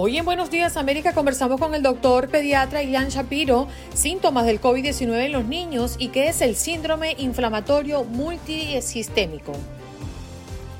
[0.00, 5.24] Hoy en Buenos Días América conversamos con el doctor pediatra Ian Shapiro, síntomas del COVID-19
[5.24, 9.54] en los niños y qué es el síndrome inflamatorio multisistémico.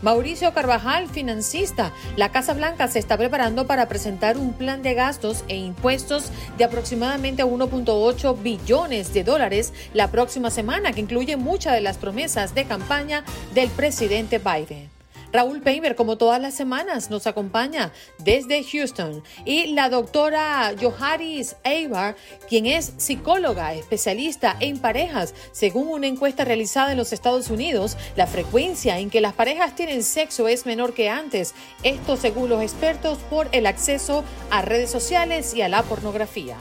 [0.02, 1.92] Mauricio Carvajal, financista.
[2.14, 6.62] La Casa Blanca se está preparando para presentar un plan de gastos e impuestos de
[6.62, 12.66] aproximadamente 1.8 billones de dólares la próxima semana, que incluye muchas de las promesas de
[12.66, 14.97] campaña del presidente Biden.
[15.32, 19.22] Raúl Peimer, como todas las semanas, nos acompaña desde Houston.
[19.44, 22.16] Y la doctora Joharis Eibar,
[22.48, 25.34] quien es psicóloga especialista en parejas.
[25.52, 30.02] Según una encuesta realizada en los Estados Unidos, la frecuencia en que las parejas tienen
[30.02, 31.54] sexo es menor que antes.
[31.82, 36.56] Esto según los expertos por el acceso a redes sociales y a la pornografía.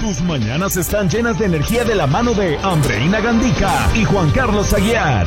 [0.00, 4.72] Tus mañanas están llenas de energía de la mano de Andreina Gandica y Juan Carlos
[4.72, 5.26] Aguiar.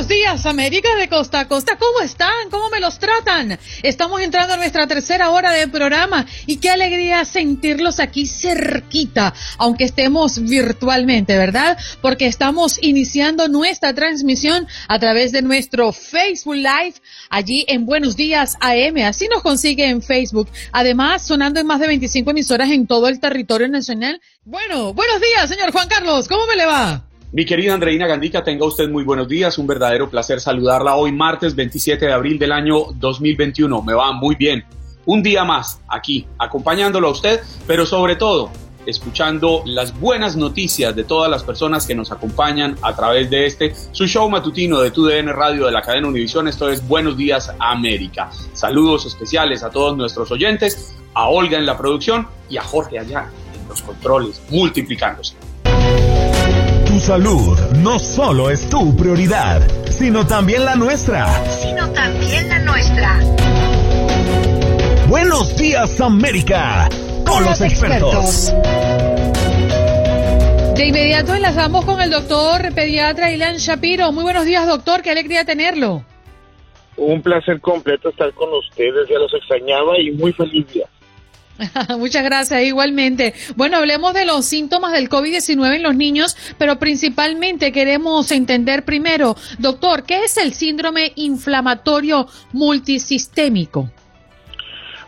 [0.00, 1.76] buenos días, América de Costa a Costa.
[1.76, 2.48] ¿Cómo están?
[2.50, 3.58] ¿Cómo me los tratan?
[3.82, 9.84] Estamos entrando a nuestra tercera hora de programa y qué alegría sentirlos aquí cerquita, aunque
[9.84, 11.76] estemos virtualmente, ¿verdad?
[12.00, 16.94] Porque estamos iniciando nuestra transmisión a través de nuestro Facebook Live
[17.28, 19.04] allí en Buenos Días AM.
[19.04, 20.48] Así nos consigue en Facebook.
[20.72, 24.18] Además, sonando en más de 25 emisoras en todo el territorio nacional.
[24.44, 26.26] Bueno, buenos días, señor Juan Carlos.
[26.26, 27.09] ¿Cómo me le va?
[27.32, 31.54] Mi querida Andreina Gandica, tenga usted muy buenos días, un verdadero placer saludarla hoy martes
[31.54, 33.82] 27 de abril del año 2021.
[33.82, 34.64] Me va muy bien.
[35.06, 38.50] Un día más aquí, acompañándolo a usted, pero sobre todo
[38.84, 43.74] escuchando las buenas noticias de todas las personas que nos acompañan a través de este,
[43.92, 46.48] su show matutino de TUDN Radio de la cadena Univisión.
[46.48, 48.28] Esto es Buenos Días América.
[48.54, 53.30] Saludos especiales a todos nuestros oyentes, a Olga en la producción y a Jorge allá
[53.54, 55.36] en los controles, multiplicándose.
[57.00, 61.26] Tu salud no solo es tu prioridad, sino también la nuestra.
[61.46, 63.18] Sino también la nuestra.
[65.08, 66.90] Buenos días América,
[67.26, 68.52] con, los, expertos.
[70.74, 74.12] De inmediato enlazamos con el doctor pediatra Ilan Shapiro.
[74.12, 75.00] Muy buenos días, doctor.
[75.00, 76.04] Qué alegría tenerlo.
[76.98, 79.08] Un placer completo estar con ustedes.
[79.08, 80.86] Ya los extrañaba y muy feliz día.
[81.98, 83.34] Muchas gracias, igualmente.
[83.56, 89.36] Bueno, hablemos de los síntomas del COVID-19 en los niños, pero principalmente queremos entender primero,
[89.58, 93.90] doctor, ¿qué es el síndrome inflamatorio multisistémico?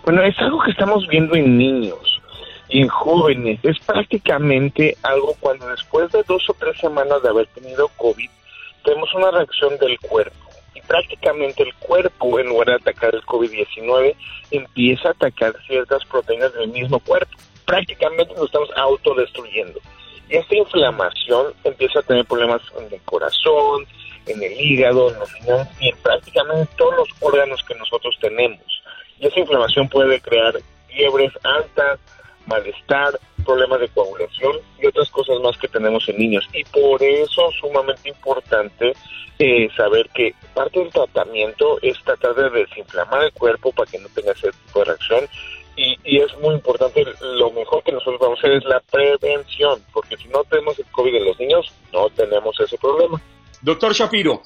[0.04, 2.20] Bueno, es algo que estamos viendo en niños
[2.68, 3.60] y en jóvenes.
[3.62, 8.28] Es prácticamente algo cuando después de dos o tres semanas de haber tenido COVID,
[8.84, 10.41] tenemos una reacción del cuerpo
[10.86, 14.14] prácticamente el cuerpo, en lugar de atacar el COVID-19,
[14.50, 17.36] empieza a atacar ciertas proteínas del mismo cuerpo.
[17.64, 19.80] Prácticamente nos estamos autodestruyendo.
[20.28, 23.86] Y esta inflamación empieza a tener problemas en el corazón,
[24.26, 28.82] en el hígado, en los riñones y en prácticamente todos los órganos que nosotros tenemos.
[29.18, 30.54] Y esa inflamación puede crear
[30.88, 32.00] fiebres altas,
[32.46, 36.48] malestar, problemas de coagulación y otras cosas más que tenemos en niños.
[36.52, 38.92] Y por eso es sumamente importante
[39.38, 44.08] eh, saber que parte del tratamiento es tratar de desinflamar el cuerpo para que no
[44.14, 45.24] tenga ese tipo de reacción.
[45.74, 50.18] Y es muy importante, lo mejor que nosotros vamos a hacer es la prevención, porque
[50.18, 53.18] si no tenemos el COVID en los niños, no tenemos ese problema.
[53.62, 54.42] Doctor Shapiro,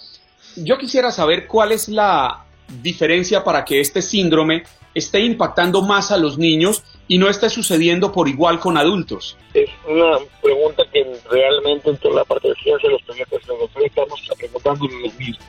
[0.56, 4.62] yo quisiera saber cuál es la diferencia para que este síndrome
[4.94, 9.36] esté impactando más a los niños y no esté sucediendo por igual con adultos?
[9.54, 14.20] Es una pregunta que realmente en toda la parte de ciencia los los doctores estamos
[14.38, 15.44] preguntando lo mismo.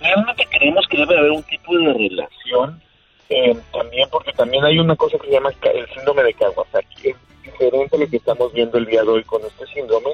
[0.00, 2.82] Realmente creemos que debe haber un tipo de relación
[3.28, 7.08] eh, también porque también hay una cosa que se llama el síndrome de Kawasaki.
[7.10, 10.10] Es diferente a lo que estamos viendo el día de hoy con este síndrome,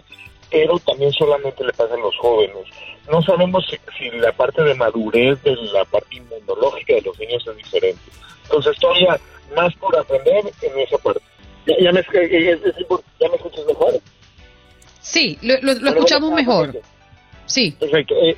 [0.51, 2.67] pero también solamente le pasa a los jóvenes.
[3.11, 3.67] No sabemos
[3.99, 8.03] si, la parte de madurez de la parte inmunológica de los niños es diferente.
[8.45, 9.19] Entonces todavía
[9.55, 11.23] más por aprender en esa parte.
[11.67, 14.00] ¿Ya, me, escuchas mejor?
[15.00, 16.81] Sí, lo, escuchamos mejor.
[17.47, 17.73] Sí.
[17.79, 18.14] Perfecto.
[18.23, 18.37] Eh,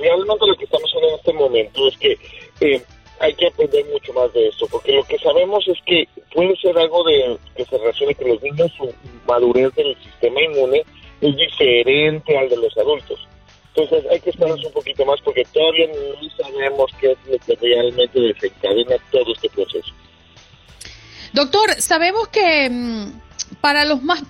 [0.00, 2.18] realmente lo que estamos haciendo en este momento es que
[2.60, 2.82] eh,
[3.20, 6.78] hay que aprender mucho más de esto, porque lo que sabemos es que puede ser
[6.78, 8.92] algo de que se relacione con los niños, su
[9.26, 10.84] madurez del sistema inmune
[11.20, 13.26] es diferente al de los adultos.
[13.74, 17.56] Entonces hay que esperarnos un poquito más porque todavía no sabemos qué es lo que
[17.60, 19.92] realmente desencadena todo este proceso.
[21.32, 24.22] Doctor, sabemos que mm, para los más,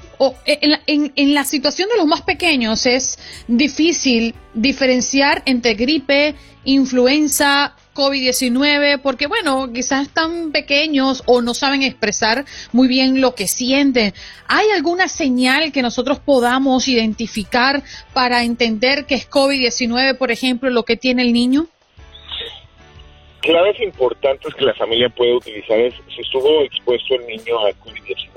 [0.47, 6.35] en, en, la situación de los más pequeños es difícil diferenciar entre gripe,
[6.65, 13.49] influenza, COVID-19, porque bueno, quizás están pequeños o no saben expresar muy bien lo que
[13.49, 14.15] sienten.
[14.47, 17.83] ¿Hay alguna señal que nosotros podamos identificar
[18.15, 21.67] para entender que es COVID-19, por ejemplo, lo que tiene el niño?
[23.40, 28.29] Claves importantes que la familia puede utilizar es si estuvo expuesto el niño a COVID-19.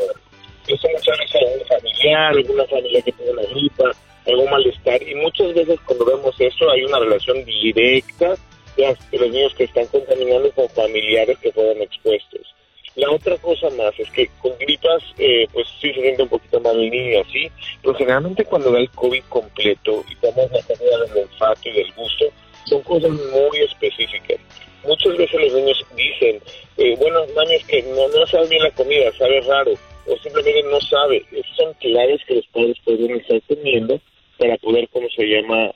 [0.68, 3.92] Eso muchas veces a un familiar, alguna familia que tiene la gripa,
[4.28, 8.36] algún malestar, y muchas veces cuando vemos eso hay una relación directa
[8.78, 12.56] de los niños que están contaminando con familiares que fueron expuestos.
[12.96, 16.60] La otra cosa más es que con gripas, eh, pues sí se siente un poquito
[16.60, 17.50] mal el niño así,
[17.82, 21.92] pero generalmente cuando da el COVID completo y tomas la pérdida del olfato y del
[21.94, 22.26] gusto,
[22.66, 24.38] son cosas muy específicas.
[24.84, 26.42] Muchas veces los niños dicen,
[26.78, 29.74] eh, bueno, mami, es que no, no sabe bien la comida, sabe raro,
[30.08, 31.24] o simplemente no sabe.
[31.32, 34.00] Esas son claves que los padres pueden estar teniendo
[34.38, 35.72] para poder, ¿cómo se llama?,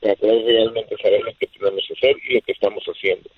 [0.00, 3.28] para poder realmente saber lo que tenemos que hacer y lo que estamos haciendo.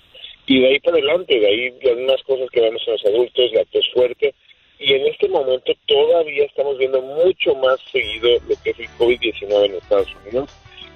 [0.47, 3.65] Y de ahí para adelante, de ahí algunas cosas que vemos en los adultos, la
[3.65, 4.35] tos fuerte,
[4.79, 9.65] y en este momento todavía estamos viendo mucho más seguido lo que es el COVID-19
[9.65, 10.51] en Estados Unidos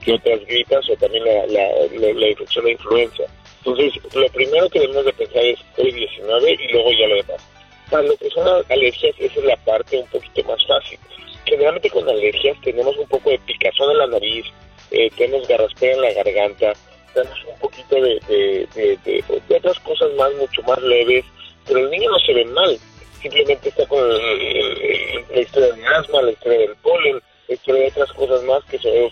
[0.05, 3.25] que otras gripas o también la, la, la, infección de influenza.
[3.70, 7.49] Entonces, lo primero que debemos de pensar es COVID-19 y luego ya lo demás.
[7.91, 10.99] Para lo que son alergias, esa es la parte un poquito más fácil
[11.49, 14.47] generalmente con alergias tenemos un poco de picazón en la nariz,
[14.91, 16.73] eh, tenemos garraspera en la garganta,
[17.15, 18.69] tenemos un poquito de,
[19.49, 21.25] otras cosas más, mucho más leves,
[21.67, 22.79] pero el niño no se ve mal,
[23.20, 27.20] simplemente está con la historia de asma, la historia del polen,
[27.55, 29.11] historia de otras cosas más que se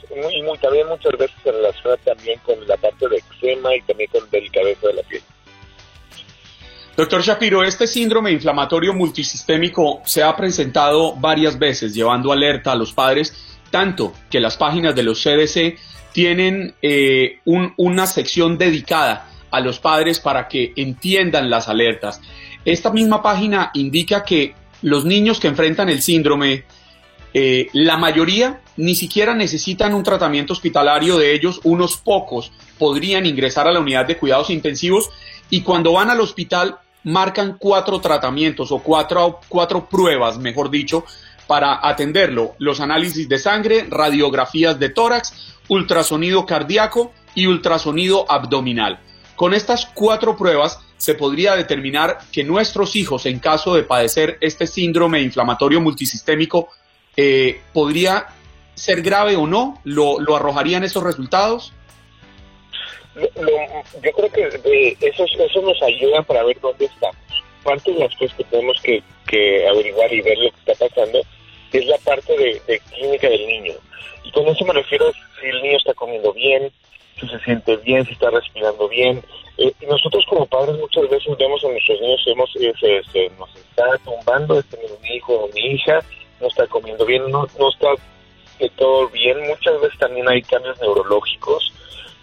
[0.61, 4.87] también muchas veces se relaciona también con la parte de eczema y también con delicadeza
[4.89, 5.23] de la piel.
[6.97, 12.93] Doctor Shapiro, este síndrome inflamatorio multisistémico se ha presentado varias veces, llevando alerta a los
[12.93, 15.79] padres, tanto que las páginas de los CDC
[16.13, 22.23] tienen eh, una sección dedicada a los padres para que entiendan las alertas.
[22.65, 26.65] Esta misma página indica que los niños que enfrentan el síndrome,
[27.39, 33.69] eh, la mayoría ni siquiera necesitan un tratamiento hospitalario, de ellos unos pocos podrían ingresar
[33.69, 35.11] a la unidad de cuidados intensivos
[35.51, 41.05] y cuando van al hospital marcan cuatro tratamientos o cuatro, cuatro pruebas, mejor dicho,
[41.47, 42.55] para atenderlo.
[42.57, 48.99] Los análisis de sangre, radiografías de tórax, ultrasonido cardíaco y ultrasonido abdominal.
[49.35, 54.67] Con estas cuatro pruebas se podría determinar que nuestros hijos, en caso de padecer este
[54.67, 56.71] síndrome inflamatorio multisistémico,
[57.17, 58.27] eh, podría
[58.75, 59.81] ser grave o no.
[59.85, 61.73] ¿Lo, lo arrojarían esos resultados?
[63.17, 67.17] yo creo que eh, eso, eso nos ayuda para ver dónde estamos.
[67.63, 69.03] Parte de las cosas que tenemos que,
[69.69, 71.21] averiguar y ver lo que está pasando
[71.73, 73.75] es la parte de, clínica del niño.
[74.25, 76.71] Y con eso me refiero si el niño está comiendo bien,
[77.19, 79.23] si se siente bien, si está respirando bien.
[79.59, 83.99] Eh, nosotros como padres muchas veces vemos a nuestros niños, hemos, eh, se, nos está
[84.05, 86.01] tumbando, este mi hijo o mi hija,
[86.41, 87.89] no está comiendo bien, no, no está
[88.77, 89.39] todo bien.
[89.47, 91.73] Muchas veces también hay cambios neurológicos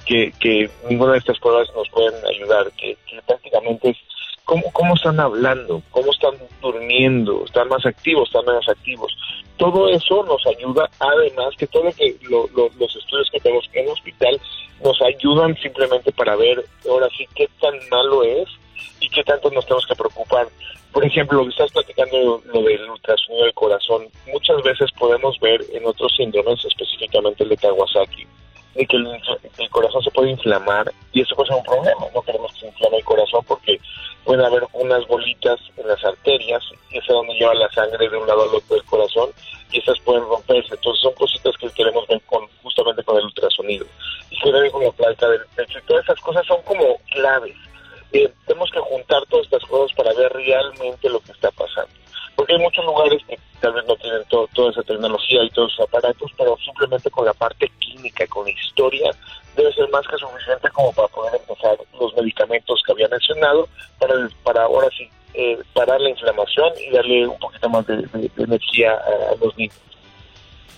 [0.05, 3.98] que, que ninguna de estas pruebas nos pueden ayudar, que, prácticamente es
[4.43, 9.15] cómo, cómo están hablando, cómo están durmiendo, están más activos, están menos activos.
[9.58, 14.41] Todo eso nos ayuda, además que todo que los estudios que tenemos en hospital
[14.84, 18.50] nos ayudan simplemente para ver ahora sí qué tan malo es
[19.00, 20.48] y qué tanto nos tenemos que preocupar.
[20.92, 26.13] Por ejemplo, estás platicando, lo del ultrasonido del corazón, muchas veces podemos ver en otros
[26.15, 28.27] síndromes, específicamente el de Kawasaki,
[28.75, 32.06] de que el, corazón se puede inflamar y eso puede ser un problema.
[32.13, 33.80] No queremos que se inflame el corazón porque
[34.24, 38.27] puede haber unas bolitas en las arterias y es donde lleva la sangre de un
[38.27, 39.30] lado al otro del corazón
[39.72, 40.75] y esas pueden romperse.
[40.75, 43.86] Entonces son cositas que queremos ver con, justamente con el ultrasonido.
[44.30, 47.56] Y se con la placa del pecho y todas esas cosas son como claves.
[48.13, 51.91] Eh, tenemos que juntar todas estas cosas para ver realmente lo que está pasando.
[52.36, 55.88] Porque hay muchos lugares que tal vez no tienen toda esa tecnología y todos esos
[55.88, 59.12] aparatos, pero simplemente con la parte clínica, con la historia,
[59.55, 63.67] debe ser más que suficiente como para poder empezar los medicamentos que había mencionado
[64.00, 68.93] para, para ahora sí eh, parar la inflamación y darle un poquito más de, energía
[68.93, 69.75] a, los niños.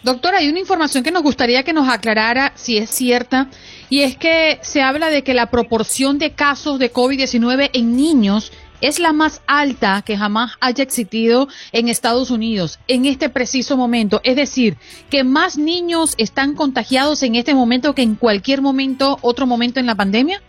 [0.06, 3.50] Doctor, hay una información que nos gustaría que nos aclarara si es cierta,
[3.90, 8.52] y es que se habla de que la proporción de casos de COVID-19 en niños
[8.82, 14.22] es la más alta que jamás haya existido en Estados Unidos en este preciso momento.
[14.24, 14.78] Es decir,
[15.10, 19.88] que más niños están contagiados en este momento que en cualquier momento, otro momento en
[19.88, 20.40] la pandemia.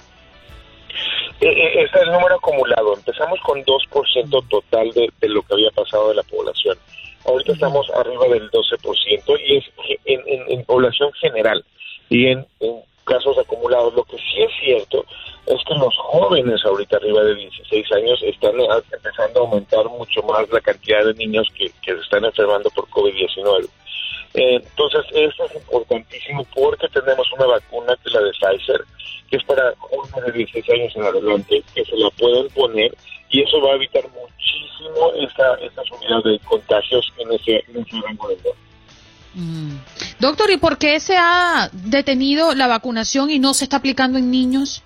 [1.41, 2.95] Este es el número acumulado.
[2.95, 6.77] Empezamos con 2% total de, lo que había pasado de la población.
[7.27, 9.65] Ahorita estamos arriba del 12% y es
[10.05, 11.65] en, población general
[12.09, 12.47] y en,
[13.05, 13.95] casos acumulados.
[13.95, 15.05] Lo que sí es cierto
[15.47, 20.23] es que los jóvenes ahorita arriba de 16 años están eh, empezando a aumentar mucho
[20.23, 23.69] más la cantidad de niños que, se están enfermando por COVID-19.
[24.35, 28.81] entonces, esto es importantísimo porque tenemos una vacuna que es la de Pfizer,
[29.31, 32.93] que es para jóvenes de 16 años en adelante, que se la pueden poner
[33.31, 38.01] y eso va a evitar muchísimo esta, esta subida de contagios en ese, en ese
[38.03, 38.55] rango de edad.
[39.35, 39.77] Mm.
[40.19, 44.31] Doctor, ¿y por qué se ha detenido la vacunación y no se está aplicando en
[44.31, 44.83] niños?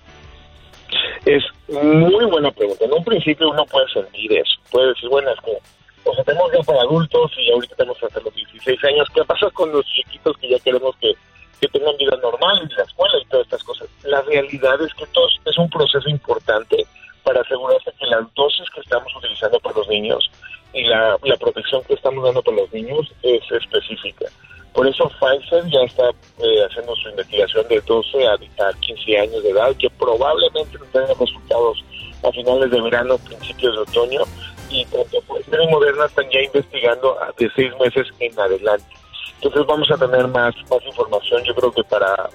[1.25, 2.83] Es muy buena pregunta.
[2.83, 4.59] En un principio uno puede sentir eso.
[4.71, 5.57] Puede decir, bueno, es que
[6.03, 9.07] o sea, tenemos ya para adultos y ahorita tenemos hasta los 16 años.
[9.13, 11.13] ¿Qué pasa con los chiquitos que ya queremos que
[11.61, 13.87] que tengan vida normal en la escuela y todas estas cosas.
[14.03, 16.87] La realidad es que esto es un proceso importante
[17.31, 20.29] para asegurarse que las dosis que estamos utilizando para los niños
[20.73, 24.25] y la, protección que estamos dando para los niños es específica.
[24.73, 28.37] Por eso Pfizer ya está eh, haciendo su investigación de 12 a,
[28.81, 31.83] 15 años de edad, que probablemente tenga resultados
[32.23, 34.21] a finales de verano, principios de otoño,
[34.69, 38.93] y tanto Pfizer y Moderna están ya investigando de 6 meses en adelante.
[39.35, 42.29] Entonces vamos a tener más, más información, yo creo que para,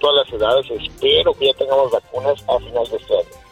[0.00, 0.66] todas las edades.
[0.70, 3.43] Espero que ya tengamos vacunas a final de este año.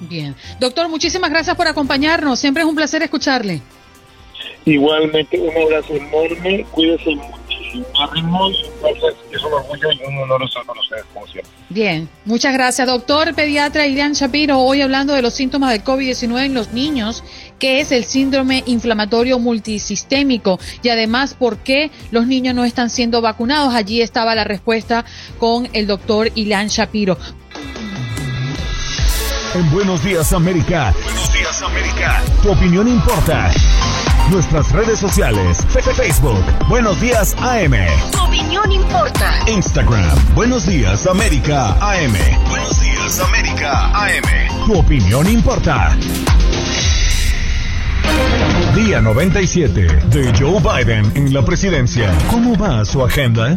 [0.00, 0.34] Bien.
[0.60, 2.38] Doctor, muchísimas gracias por acompañarnos.
[2.38, 3.60] Siempre es un placer escucharle.
[4.64, 6.64] Igualmente, un abrazo enorme.
[6.70, 7.38] Cuídese muchísimo.
[9.30, 11.52] Es un orgullo y un honor estar con ustedes, como siempre.
[11.68, 14.58] Bien, muchas gracias, doctor pediatra Ilian Shapiro.
[14.60, 17.22] Hoy hablando de los síntomas del COVID-19 en los niños,
[17.58, 23.20] que es el síndrome inflamatorio multisistémico y además por qué los niños no están siendo
[23.20, 23.74] vacunados.
[23.74, 25.04] Allí estaba la respuesta
[25.38, 27.18] con el doctor Ilian Shapiro.
[29.54, 30.92] En Buenos Días América.
[31.04, 32.22] Buenos Días América.
[32.42, 33.50] Tu opinión importa.
[34.30, 35.66] Nuestras redes sociales.
[35.96, 36.42] Facebook.
[36.68, 37.72] Buenos Días AM.
[38.12, 39.32] Tu opinión importa.
[39.48, 40.34] Instagram.
[40.34, 42.14] Buenos Días América AM.
[42.48, 44.66] Buenos Días América AM.
[44.66, 45.96] Tu opinión importa.
[48.74, 52.12] Día 97 de Joe Biden en la presidencia.
[52.30, 53.56] ¿Cómo va su agenda?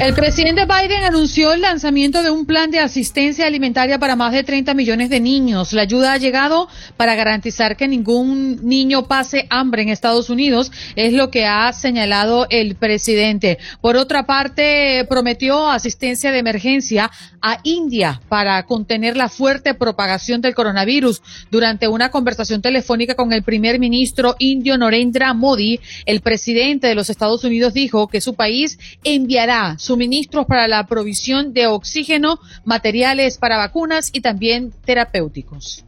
[0.00, 4.42] El presidente Biden anunció el lanzamiento de un plan de asistencia alimentaria para más de
[4.42, 5.74] 30 millones de niños.
[5.74, 11.12] La ayuda ha llegado para garantizar que ningún niño pase hambre en Estados Unidos, es
[11.12, 13.58] lo que ha señalado el presidente.
[13.82, 17.10] Por otra parte, prometió asistencia de emergencia
[17.42, 21.20] a India para contener la fuerte propagación del coronavirus.
[21.50, 27.10] Durante una conversación telefónica con el primer ministro indio Narendra Modi, el presidente de los
[27.10, 33.56] Estados Unidos dijo que su país enviará suministros para la provisión de oxígeno, materiales para
[33.56, 35.84] vacunas y también terapéuticos.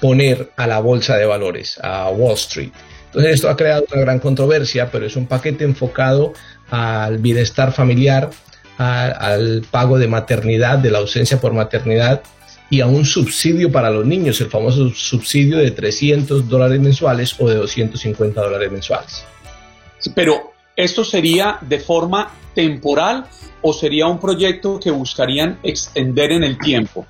[0.00, 2.72] poner a la bolsa de valores, a Wall Street.
[3.06, 6.32] Entonces esto ha creado una gran controversia, pero es un paquete enfocado
[6.70, 8.30] al bienestar familiar,
[8.78, 12.22] al pago de maternidad, de la ausencia por maternidad
[12.72, 17.46] y a un subsidio para los niños, el famoso subsidio de 300 dólares mensuales o
[17.46, 19.26] de 250 dólares mensuales.
[20.14, 23.26] pero esto sería de forma temporal
[23.60, 27.06] o sería un proyecto que buscarían extender en el tiempo?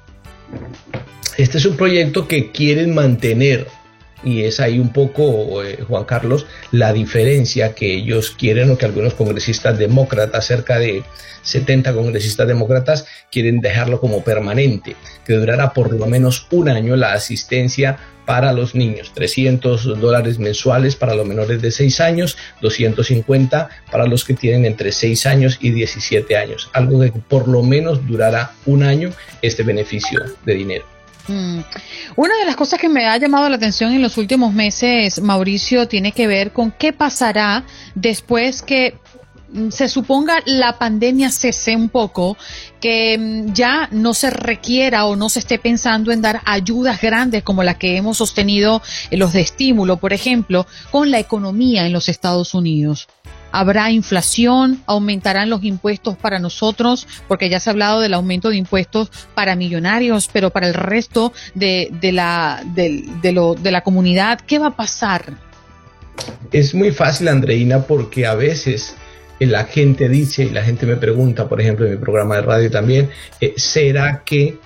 [1.39, 3.69] Este es un proyecto que quieren mantener
[4.25, 8.87] y es ahí un poco, eh, Juan Carlos, la diferencia que ellos quieren o que
[8.87, 11.03] algunos congresistas demócratas, cerca de
[11.43, 17.13] 70 congresistas demócratas, quieren dejarlo como permanente, que durará por lo menos un año la
[17.13, 24.07] asistencia para los niños, 300 dólares mensuales para los menores de 6 años, 250 para
[24.07, 28.53] los que tienen entre 6 años y 17 años, algo que por lo menos durará
[28.65, 29.11] un año
[29.43, 31.02] este beneficio de dinero.
[31.29, 31.61] Mm.
[32.17, 35.87] Una de las cosas que me ha llamado la atención en los últimos meses, Mauricio,
[35.89, 37.65] tiene que ver con qué pasará
[37.95, 38.99] después que
[39.53, 42.37] mm, se suponga la pandemia cese un poco,
[42.81, 47.43] que mm, ya no se requiera o no se esté pensando en dar ayudas grandes
[47.43, 51.93] como las que hemos sostenido en los de estímulo, por ejemplo, con la economía en
[51.93, 53.09] los Estados Unidos
[53.53, 58.57] habrá inflación, aumentarán los impuestos para nosotros, porque ya se ha hablado del aumento de
[58.57, 64.77] impuestos para millonarios, pero para el resto de, la, de, la comunidad, ¿qué va a
[64.77, 65.35] pasar?
[66.51, 68.97] Es muy fácil, Andreina, porque a veces
[69.39, 72.71] la gente dice, y la gente me pregunta, por ejemplo, en mi programa de radio
[72.71, 74.59] también, eh, ¿será que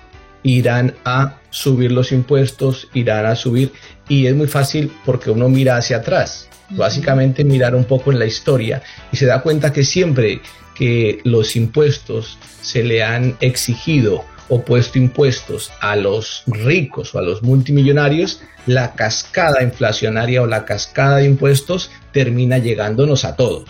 [0.42, 3.72] irán a subir los impuestos, irán a subir?
[4.08, 6.48] Y es muy fácil porque uno mira hacia atrás.
[6.70, 8.82] Básicamente mirar un poco en la historia
[9.12, 10.40] y se da cuenta que siempre
[10.74, 17.22] que los impuestos se le han exigido o puesto impuestos a los ricos o a
[17.22, 23.68] los multimillonarios, la cascada inflacionaria o la cascada de impuestos termina llegándonos a todos.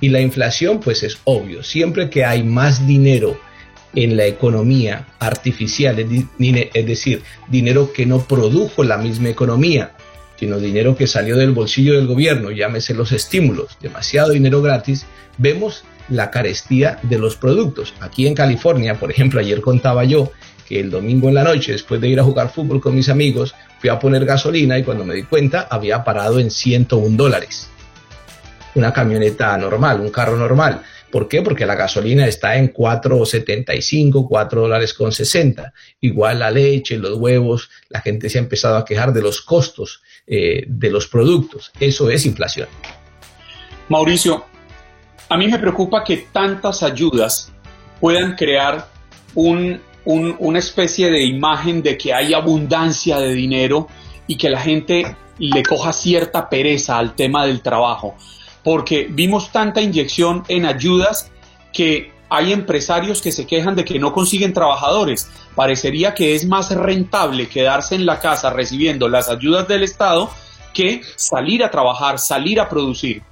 [0.00, 3.40] Y la inflación, pues es obvio, siempre que hay más dinero
[3.94, 9.92] en la economía artificial, es decir, dinero que no produjo la misma economía,
[10.38, 15.06] sino dinero que salió del bolsillo del gobierno, llámese los estímulos, demasiado dinero gratis,
[15.38, 17.94] vemos la carestía de los productos.
[18.00, 20.32] Aquí en California, por ejemplo, ayer contaba yo
[20.68, 23.54] que el domingo en la noche, después de ir a jugar fútbol con mis amigos,
[23.80, 27.68] fui a poner gasolina y cuando me di cuenta había parado en 101 dólares.
[28.74, 30.82] Una camioneta normal, un carro normal.
[31.14, 31.42] ¿Por qué?
[31.42, 35.72] Porque la gasolina está en 4.75, 4 dólares con 60.
[36.00, 40.02] Igual la leche, los huevos, la gente se ha empezado a quejar de los costos
[40.26, 41.70] eh, de los productos.
[41.78, 42.66] Eso es inflación.
[43.88, 44.44] Mauricio,
[45.28, 47.52] a mí me preocupa que tantas ayudas
[48.00, 48.88] puedan crear
[49.36, 53.86] una especie de imagen de que hay abundancia de dinero
[54.26, 58.16] y que la gente le coja cierta pereza al tema del trabajo,
[58.64, 61.30] porque vimos tanta inyección en ayudas
[61.72, 65.30] que hay empresarios que se quejan de que no consiguen trabajadores.
[65.54, 70.30] Parecería que es más rentable quedarse en la casa recibiendo las ayudas del Estado
[70.72, 73.22] que salir a trabajar, salir a producir.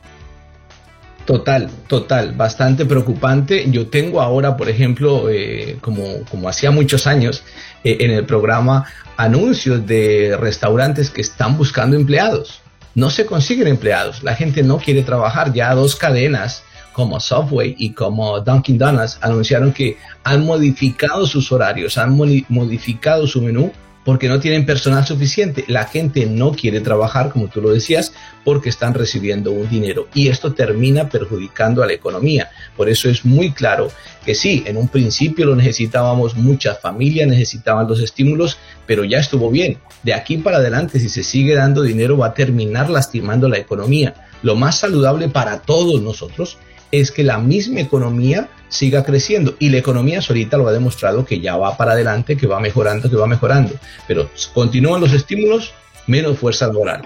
[1.25, 3.65] Total, total, bastante preocupante.
[3.71, 7.45] Yo tengo ahora, por ejemplo, eh, como, como hacía muchos años,
[7.85, 12.62] eh, en el programa anuncios de restaurantes que están buscando empleados.
[12.95, 15.53] No se consiguen empleados, la gente no quiere trabajar.
[15.53, 21.97] Ya dos cadenas como Subway y como Dunkin' Donuts anunciaron que han modificado sus horarios,
[21.97, 22.15] han
[22.49, 23.73] modificado su menú
[24.05, 25.65] porque no tienen personal suficiente.
[25.69, 28.13] La gente no quiere trabajar, como tú lo decías,
[28.45, 32.51] porque están recibiendo un dinero y esto termina perjudicando a la economía.
[32.77, 33.91] Por eso es muy claro
[34.25, 39.51] que sí, en un principio lo necesitábamos, muchas familias necesitaban los estímulos, pero ya estuvo
[39.51, 39.79] bien.
[40.03, 44.15] De aquí para adelante, si se sigue dando dinero, va a terminar lastimando la economía.
[44.43, 46.59] Lo más saludable para todos nosotros
[46.91, 51.41] es que la misma economía siga creciendo y la economía solita lo ha demostrado que
[51.41, 53.75] ya va para adelante, que va mejorando, que va mejorando.
[54.09, 55.73] Pero continúan los estímulos,
[56.07, 57.03] menos fuerza laboral.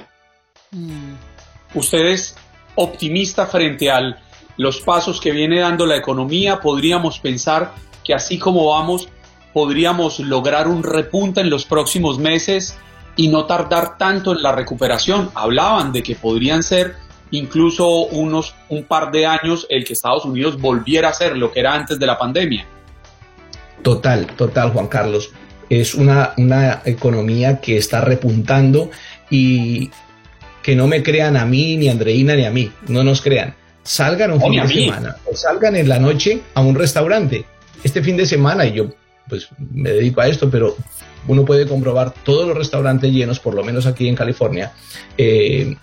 [0.71, 1.15] Mm.
[1.75, 2.37] ¿Usted es
[2.77, 4.17] optimista frente a
[4.57, 6.61] los pasos que viene dando la economía?
[6.61, 7.75] ¿Podríamos pensar
[8.05, 9.09] que así como vamos,
[9.53, 12.77] podríamos lograr un repunte en los próximos meses
[13.17, 15.31] y no tardar tanto en la recuperación?
[15.35, 16.95] Hablaban de que podrían ser
[17.31, 21.61] incluso unos un par de años el que Estados Unidos volviera a ser lo que
[21.61, 22.67] era antes de la pandemia.
[23.83, 25.31] Total, total, Juan Carlos.
[25.69, 28.91] Es una, una economía que está repuntando
[29.31, 29.91] y
[30.63, 32.71] que no me crean a mí, ni a Andreina, ni a mí.
[32.89, 33.55] No nos crean.
[33.83, 37.45] salgan un fin de semana o salgan en la noche a un restaurante.
[37.85, 38.91] Este fin de semana, y yo
[39.29, 40.77] pues me dedico a esto, pero
[41.29, 44.73] uno puede comprobar todos los restaurantes llenos, por lo menos aquí en California,
[45.19, 45.77] eh,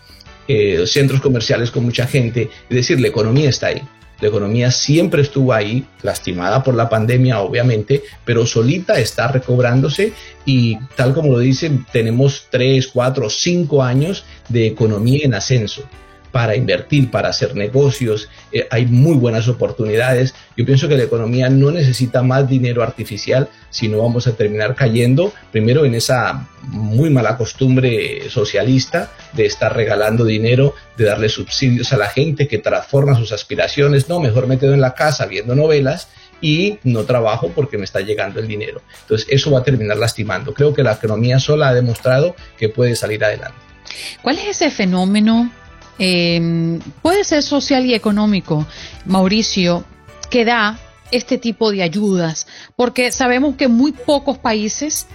[0.47, 3.81] eh, centros comerciales con mucha gente, es decir, la economía está ahí.
[4.21, 10.13] La economía siempre estuvo ahí, lastimada por la pandemia, obviamente, pero solita está recobrándose
[10.45, 15.83] y tal como lo dicen, tenemos tres, cuatro, cinco años de economía en ascenso
[16.33, 20.33] para invertir, para hacer negocios, eh, hay muy buenas oportunidades.
[20.57, 25.31] Yo pienso que la economía no necesita más dinero artificial, sino vamos a terminar cayendo
[25.51, 31.97] primero en esa muy mala costumbre socialista de estar regalando dinero, de darle subsidios a
[31.97, 36.07] la gente que transforma sus aspiraciones, no, mejor me quedo en la casa viendo novelas
[36.41, 38.81] y no trabajo porque me está llegando el dinero.
[39.01, 40.51] Entonces eso va a terminar lastimando.
[40.51, 43.59] Creo que la economía sola ha demostrado que puede salir adelante.
[44.23, 45.51] ¿Cuál es ese fenómeno
[45.99, 48.65] eh, puede ser social y económico,
[49.05, 49.83] Mauricio,
[50.29, 50.79] que da
[51.11, 55.07] este tipo de ayudas, porque sabemos que muy pocos países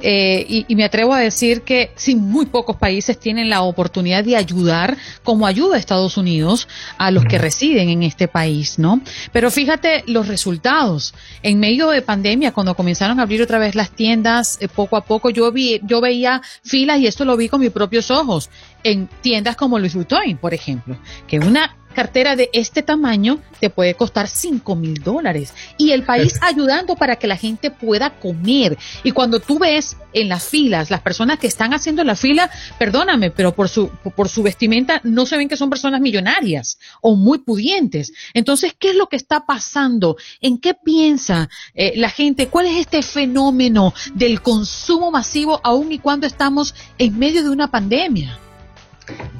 [0.00, 4.36] eh, y, me atrevo a decir que sí, muy pocos países tienen la oportunidad de
[4.36, 9.00] ayudar como ayuda a Estados Unidos a los que residen en este país, ¿no?
[9.32, 11.14] Pero fíjate los resultados.
[11.42, 15.04] En medio de pandemia, cuando comenzaron a abrir otra vez las tiendas, eh, poco a
[15.04, 18.50] poco yo vi, yo veía filas y esto lo vi con mis propios ojos
[18.82, 23.94] en tiendas como Louis Vuitton, por ejemplo, que una cartera de este tamaño te puede
[23.94, 25.54] costar 5 mil dólares.
[25.78, 28.76] Y el país ayudando para que la gente pueda comer.
[29.02, 33.30] Y cuando tú ves en las filas, las personas que están haciendo la fila, perdóname,
[33.30, 37.38] pero por su, por su vestimenta no se ven que son personas millonarias o muy
[37.38, 38.12] pudientes.
[38.34, 40.16] Entonces, ¿qué es lo que está pasando?
[40.40, 42.48] ¿En qué piensa eh, la gente?
[42.48, 47.70] ¿Cuál es este fenómeno del consumo masivo aun y cuando estamos en medio de una
[47.70, 48.38] pandemia?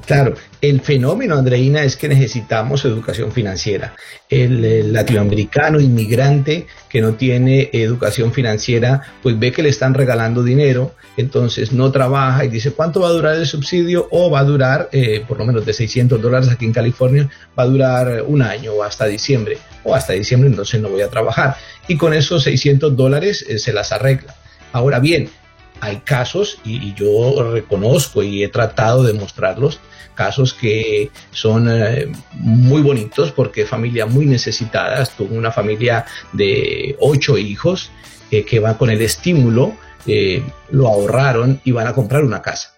[0.05, 3.95] Claro, el fenómeno, Andreina, es que necesitamos educación financiera.
[4.29, 10.93] El, latinoamericano inmigrante que no tiene educación financiera, pues ve que le están regalando dinero,
[11.17, 14.07] entonces no trabaja y dice, ¿cuánto va a durar el subsidio?
[14.11, 17.63] O va a durar, eh, por lo menos de 600 dólares aquí en California, va
[17.63, 19.57] a durar un año o hasta diciembre.
[19.83, 21.55] O hasta diciembre, entonces no voy a trabajar.
[21.87, 24.35] Y con esos 600 dólares eh, se las arregla.
[24.71, 25.29] Ahora bien,
[25.81, 29.79] hay casos, y, yo reconozco y he tratado de mostrarlos,
[30.13, 37.37] casos que son eh, muy bonitos porque familias muy necesitadas, tuvo una familia de ocho
[37.37, 37.91] hijos
[38.31, 39.75] eh, que va con el estímulo,
[40.07, 42.71] eh, lo ahorraron y van a comprar una casa.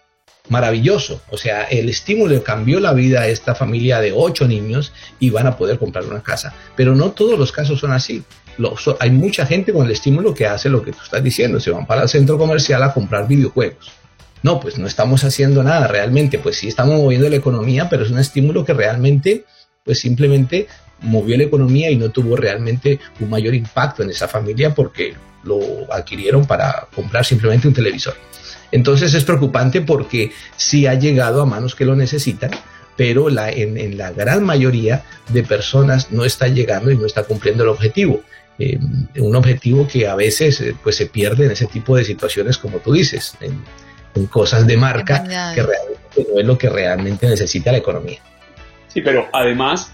[0.49, 5.29] Maravilloso, o sea, el estímulo cambió la vida a esta familia de ocho niños y
[5.29, 6.53] van a poder comprar una casa.
[6.75, 8.23] Pero no todos los casos son así
[8.99, 11.85] hay mucha gente con el estímulo que hace lo que tú estás diciendo, se van
[11.85, 13.91] para el centro comercial a comprar videojuegos.
[14.43, 18.11] No, pues no estamos haciendo nada realmente, pues sí estamos moviendo la economía, pero es
[18.11, 19.45] un estímulo que realmente,
[19.83, 20.67] pues simplemente
[21.01, 25.59] movió la economía y no tuvo realmente un mayor impacto en esa familia porque lo
[25.91, 28.15] adquirieron para comprar simplemente un televisor.
[28.71, 32.51] Entonces es preocupante porque sí ha llegado a manos que lo necesitan,
[32.95, 37.23] pero la, en, en, la gran mayoría de personas no está llegando y no está
[37.23, 38.23] cumpliendo el objetivo.
[38.59, 38.79] Eh,
[39.19, 42.79] un objetivo que a veces eh, pues se pierde en ese tipo de situaciones como
[42.79, 43.63] tú dices, en,
[44.31, 45.21] cosas de marca
[45.53, 48.19] que realmente no es lo que realmente necesita la economía.
[48.87, 49.91] Sí, pero además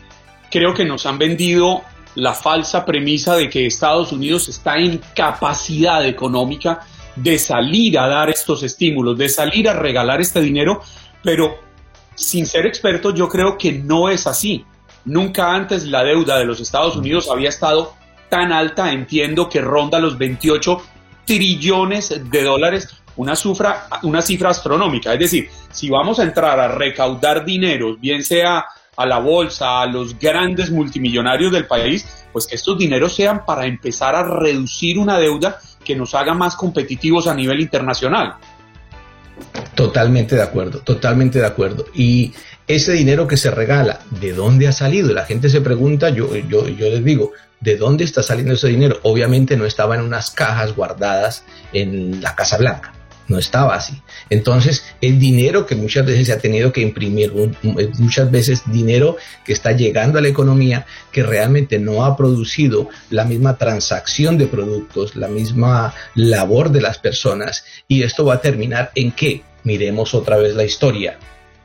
[0.49, 1.81] creo que nos han vendido
[2.15, 6.79] la falsa premisa de que Estados Unidos está en capacidad económica
[7.17, 10.81] de salir a dar estos estímulos, de salir a regalar este dinero,
[11.21, 11.59] pero
[12.15, 14.65] sin ser experto yo creo que no es así.
[15.05, 17.93] Nunca antes la deuda de los Estados Unidos había estado
[18.33, 20.81] tan alta, entiendo que ronda los 28
[21.23, 25.13] trillones de dólares, una cifra, una cifra astronómica.
[25.13, 28.65] Es decir, si vamos a entrar a recaudar dinero, bien sea
[28.97, 33.67] a la bolsa, a los grandes multimillonarios del país, pues que estos dineros sean para
[33.67, 38.33] empezar a reducir una deuda que nos haga más competitivos a nivel internacional.
[39.75, 41.85] Totalmente de acuerdo, totalmente de acuerdo.
[41.93, 42.33] Y
[42.65, 45.13] ese dinero que se regala, ¿de dónde ha salido?
[45.13, 47.31] la gente se pregunta, yo, yo, yo les digo,
[47.63, 48.99] ¿de dónde está saliendo ese dinero?
[49.03, 52.93] Obviamente no estaba en unas cajas guardadas en la Casa Blanca.
[53.29, 54.01] No estaba así.
[54.29, 57.31] Entonces, el dinero que muchas veces se ha tenido que imprimir,
[57.97, 63.23] muchas veces dinero que está llegando a la economía, que realmente no ha producido la
[63.23, 67.63] misma transacción de productos, la misma labor de las personas.
[67.87, 69.41] Y esto va a terminar en qué?
[69.63, 71.17] Miremos otra vez la historia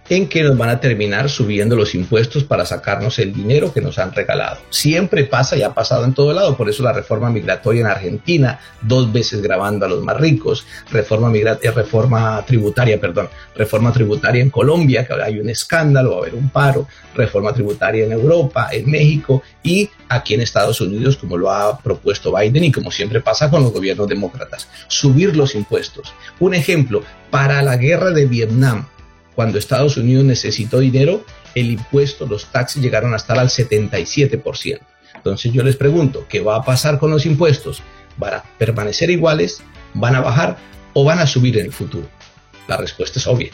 [0.08, 3.98] en que nos van a terminar subiendo los impuestos para sacarnos el dinero que nos
[3.98, 4.58] han regalado.
[4.70, 8.60] Siempre pasa y ha pasado en todo lado, por eso la reforma migratoria en Argentina,
[8.82, 14.50] dos veces grabando a los más ricos, reforma, eh, reforma tributaria, perdón, reforma tributaria en
[14.50, 18.90] Colombia, que hay un escándalo, va a haber un paro, reforma tributaria en Europa, en
[18.90, 23.50] México y aquí en Estados Unidos, como lo ha propuesto Biden y como siempre pasa
[23.50, 26.12] con los gobiernos demócratas, subir los impuestos.
[26.38, 28.86] Un ejemplo, para la guerra de Vietnam,
[29.38, 31.24] cuando Estados Unidos necesitó dinero,
[31.54, 34.80] el impuesto, los taxis llegaron a estar al 77%.
[35.14, 37.80] Entonces yo les pregunto, ¿qué va a pasar con los impuestos?
[38.16, 39.62] ¿Van a permanecer iguales?
[39.94, 40.56] ¿Van a bajar
[40.92, 42.08] o van a subir en el futuro?
[42.66, 43.50] La respuesta es obvia.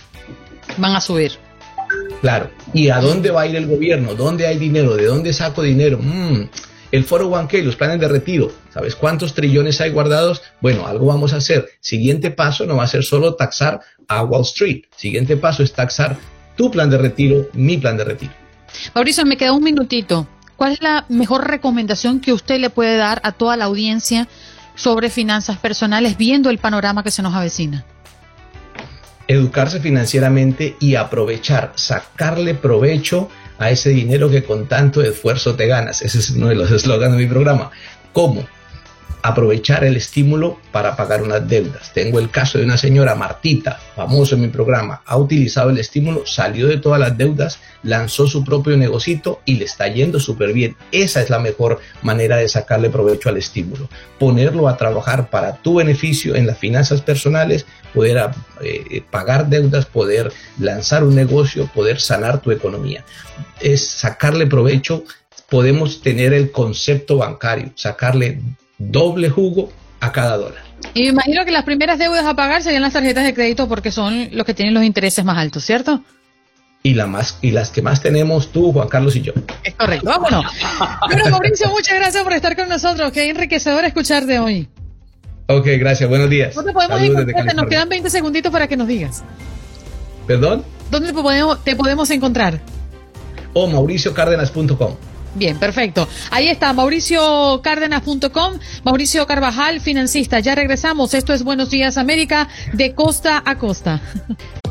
[0.78, 1.32] Van a subir.
[2.22, 2.48] Claro.
[2.72, 4.14] ¿Y a dónde va a ir el gobierno?
[4.14, 4.96] ¿Dónde hay dinero?
[4.96, 5.98] ¿De dónde saco dinero?
[6.00, 6.44] Mm,
[6.92, 8.52] el foro 1K, los planes de retiro.
[8.72, 10.40] ¿Sabes cuántos trillones hay guardados?
[10.60, 11.68] Bueno, algo vamos a hacer.
[11.80, 14.84] Siguiente paso no va a ser solo taxar a Wall Street.
[14.96, 16.16] Siguiente paso es taxar
[16.56, 18.32] tu plan de retiro, mi plan de retiro.
[18.94, 20.26] Mauricio, me queda un minutito.
[20.56, 24.28] ¿Cuál es la mejor recomendación que usted le puede dar a toda la audiencia
[24.74, 27.84] sobre finanzas personales viendo el panorama que se nos avecina?
[29.26, 36.02] Educarse financieramente y aprovechar, sacarle provecho a ese dinero que con tanto esfuerzo te ganas.
[36.02, 37.70] Ese es uno de los eslogans de mi programa.
[38.12, 38.46] ¿Cómo?
[39.24, 41.94] Aprovechar el estímulo para pagar unas deudas.
[41.94, 46.26] Tengo el caso de una señora, Martita, famoso en mi programa, ha utilizado el estímulo,
[46.26, 50.76] salió de todas las deudas, lanzó su propio negocito y le está yendo súper bien.
[50.92, 53.88] Esa es la mejor manera de sacarle provecho al estímulo.
[54.18, 58.28] Ponerlo a trabajar para tu beneficio en las finanzas personales, poder
[58.60, 63.06] eh, pagar deudas, poder lanzar un negocio, poder sanar tu economía.
[63.58, 65.02] Es sacarle provecho
[65.48, 68.40] podemos tener el concepto bancario, sacarle
[68.90, 69.70] doble jugo
[70.00, 70.62] a cada dólar.
[70.92, 73.90] Y me imagino que las primeras deudas a pagar serían las tarjetas de crédito porque
[73.90, 76.02] son los que tienen los intereses más altos, ¿cierto?
[76.82, 79.32] Y, la más, y las que más tenemos tú, Juan Carlos y yo.
[79.62, 80.44] Es correcto, vámonos.
[81.06, 83.10] Bueno, Mauricio, muchas gracias por estar con nosotros.
[83.10, 84.68] Qué enriquecedor escucharte hoy.
[85.46, 86.08] Ok, gracias.
[86.08, 86.54] Buenos días.
[86.54, 87.54] ¿Dónde podemos encontrarte?
[87.54, 89.24] Nos quedan 20 segunditos para que nos digas.
[90.26, 90.64] ¿Perdón?
[90.90, 92.60] ¿Dónde te podemos, te podemos encontrar?
[93.54, 94.96] O mauriciocárdenas.com.
[95.34, 96.08] Bien, perfecto.
[96.30, 100.40] Ahí está, mauriciocárdenas.com, Mauricio Carvajal, financista.
[100.40, 101.14] Ya regresamos.
[101.14, 104.00] Esto es Buenos Días América, de costa a costa.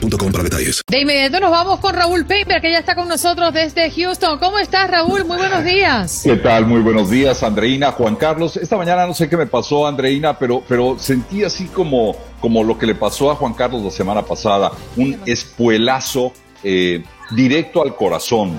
[0.00, 0.82] boostmobile detalles.
[0.88, 4.38] De inmediato nos vamos con Raúl Paper, que ya está con nosotros desde Houston.
[4.38, 5.24] ¿Cómo estás, Raúl?
[5.24, 6.22] Muy buenos días.
[6.24, 6.66] ¿Qué tal?
[6.66, 8.56] Muy buenos días, Andreina, Juan Carlos.
[8.56, 12.78] Esta mañana no sé qué me pasó, Andreina, pero, pero sentí así como, como lo
[12.78, 16.32] que le pasó a Juan Carlos la semana pasada, un espuelazo
[16.64, 18.54] eh, directo al corazón.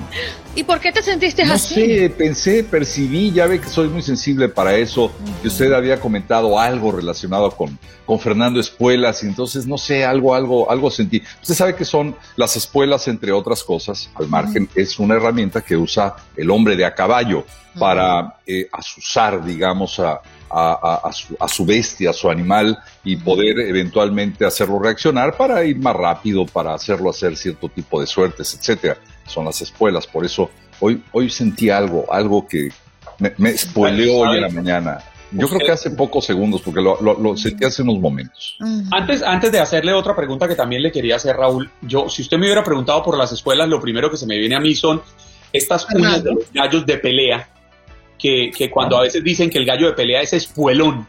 [0.55, 1.75] ¿Y por qué te sentiste no así?
[1.75, 6.57] sé, pensé, percibí, ya ve que soy muy sensible para eso, que usted había comentado
[6.57, 11.21] algo relacionado con, con Fernando Espuelas, y entonces, no sé, algo, algo, algo sentí.
[11.41, 15.75] Usted sabe que son las espuelas, entre otras cosas, al margen, es una herramienta que
[15.75, 17.45] usa el hombre de a caballo
[17.77, 23.59] para eh, asusar, digamos, a, a, su, a, su, bestia, a su animal, y poder
[23.59, 28.97] eventualmente hacerlo reaccionar para ir más rápido, para hacerlo hacer cierto tipo de suertes, etcétera.
[29.25, 30.07] Son las espuelas.
[30.07, 32.69] Por eso hoy, hoy sentí algo, algo que
[33.19, 34.99] me, me spoileó hoy en la mañana.
[35.31, 38.57] Yo creo que hace pocos segundos, porque lo, lo, lo, sentí hace unos momentos.
[38.91, 42.37] Antes, antes de hacerle otra pregunta que también le quería hacer, Raúl, yo, si usted
[42.37, 45.01] me hubiera preguntado por las espuelas, lo primero que se me viene a mí son
[45.51, 47.49] estas uñas de los gallos de pelea
[48.17, 51.07] que, que, cuando a veces dicen que el gallo de pelea es espuelón,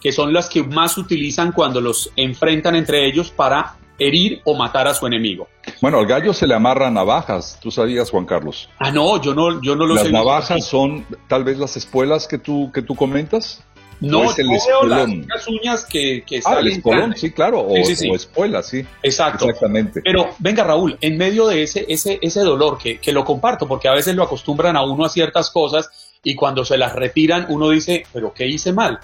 [0.00, 4.86] que son las que más utilizan cuando los enfrentan entre ellos para herir o matar
[4.86, 5.48] a su enemigo.
[5.80, 8.68] Bueno, al gallo se le amarran navajas, tú sabías, Juan Carlos.
[8.78, 10.04] Ah, no, yo no, yo no lo sé.
[10.04, 13.62] Las navajas son tal vez las espuelas que tú, que tú comentas.
[13.98, 15.26] No, es el espolón.
[15.26, 18.84] Las, uñas que, que ah, el espolón, sí, claro, o, sí, sí, o espuela, sí.
[19.02, 19.46] Exacto.
[19.46, 20.02] Exactamente.
[20.04, 23.88] Pero venga, Raúl, en medio de ese, ese, ese dolor que, que lo comparto, porque
[23.88, 27.70] a veces lo acostumbran a uno a ciertas cosas y cuando se las retiran uno
[27.70, 28.98] dice, pero ¿qué hice mal?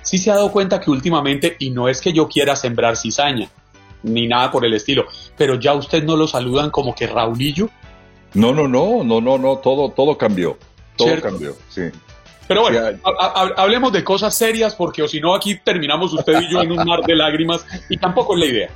[0.00, 3.50] Sí se ha dado cuenta que últimamente, y no es que yo quiera sembrar cizaña,
[4.02, 5.04] ni nada por el estilo,
[5.36, 7.68] pero ya usted no lo saludan como que Raulillo.
[8.32, 10.56] No, no, no, no, no, no, todo, todo cambió,
[10.96, 11.28] todo ¿Cierto?
[11.28, 11.82] cambió, sí.
[12.48, 12.96] Pero bueno, sí,
[13.58, 16.86] hablemos de cosas serias porque o si no aquí terminamos usted y yo en un
[16.86, 18.70] mar de lágrimas y tampoco es la idea.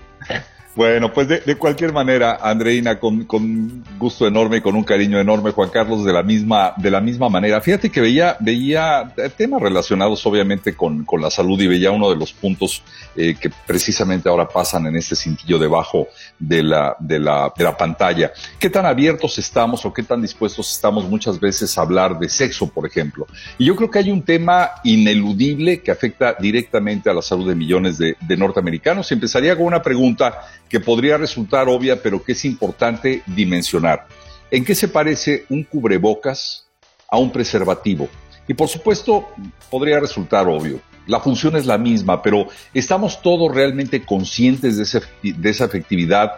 [0.76, 5.50] Bueno, pues de, cualquier manera, Andreina, con, con, gusto enorme y con un cariño enorme,
[5.52, 7.62] Juan Carlos, de la misma, de la misma manera.
[7.62, 12.16] Fíjate que veía, veía temas relacionados obviamente con, con la salud y veía uno de
[12.16, 12.82] los puntos
[13.16, 16.08] eh, que precisamente ahora pasan en este cintillo debajo
[16.38, 18.32] de la, de la, de la pantalla.
[18.58, 22.68] ¿Qué tan abiertos estamos o qué tan dispuestos estamos muchas veces a hablar de sexo,
[22.68, 23.26] por ejemplo?
[23.56, 27.54] Y yo creo que hay un tema ineludible que afecta directamente a la salud de
[27.54, 29.10] millones de, de norteamericanos.
[29.10, 34.06] Y empezaría con una pregunta que podría resultar obvia, pero que es importante dimensionar.
[34.50, 36.66] ¿En qué se parece un cubrebocas
[37.08, 38.08] a un preservativo?
[38.48, 39.28] Y por supuesto,
[39.70, 40.80] podría resultar obvio.
[41.06, 46.32] La función es la misma, pero ¿estamos todos realmente conscientes de, esa efectividad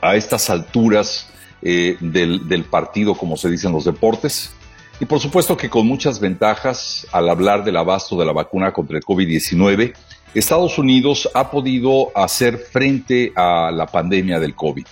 [0.00, 1.28] a estas alturas
[1.62, 4.52] eh, del, del partido, como se dice en los deportes?
[5.00, 8.96] Y por supuesto que con muchas ventajas al hablar del abasto de la vacuna contra
[8.98, 9.94] el COVID-19,
[10.34, 14.86] Estados Unidos ha podido hacer frente a la pandemia del COVID.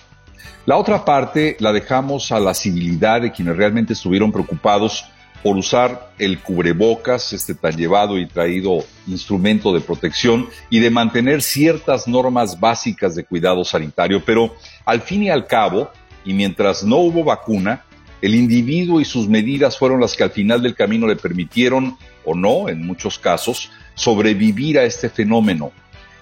[0.65, 5.05] La otra parte la dejamos a la civilidad de quienes realmente estuvieron preocupados
[5.43, 11.41] por usar el cubrebocas, este tan llevado y traído instrumento de protección, y de mantener
[11.41, 14.23] ciertas normas básicas de cuidado sanitario.
[14.25, 15.91] Pero al fin y al cabo,
[16.25, 17.85] y mientras no hubo vacuna,
[18.21, 21.95] el individuo y sus medidas fueron las que al final del camino le permitieron,
[22.25, 25.71] o no, en muchos casos, sobrevivir a este fenómeno.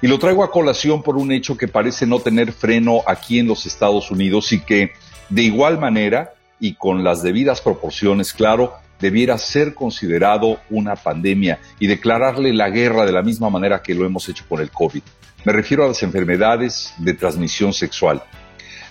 [0.02, 3.48] Y lo traigo a colación por un hecho que parece no tener freno aquí en
[3.48, 4.92] los Estados Unidos y que,
[5.30, 11.88] de igual manera, y con las debidas proporciones, claro, debiera ser considerado una pandemia y
[11.88, 15.02] declararle la guerra de la misma manera que lo hemos hecho con el COVID.
[15.44, 18.24] Me refiero a las enfermedades de transmisión sexual.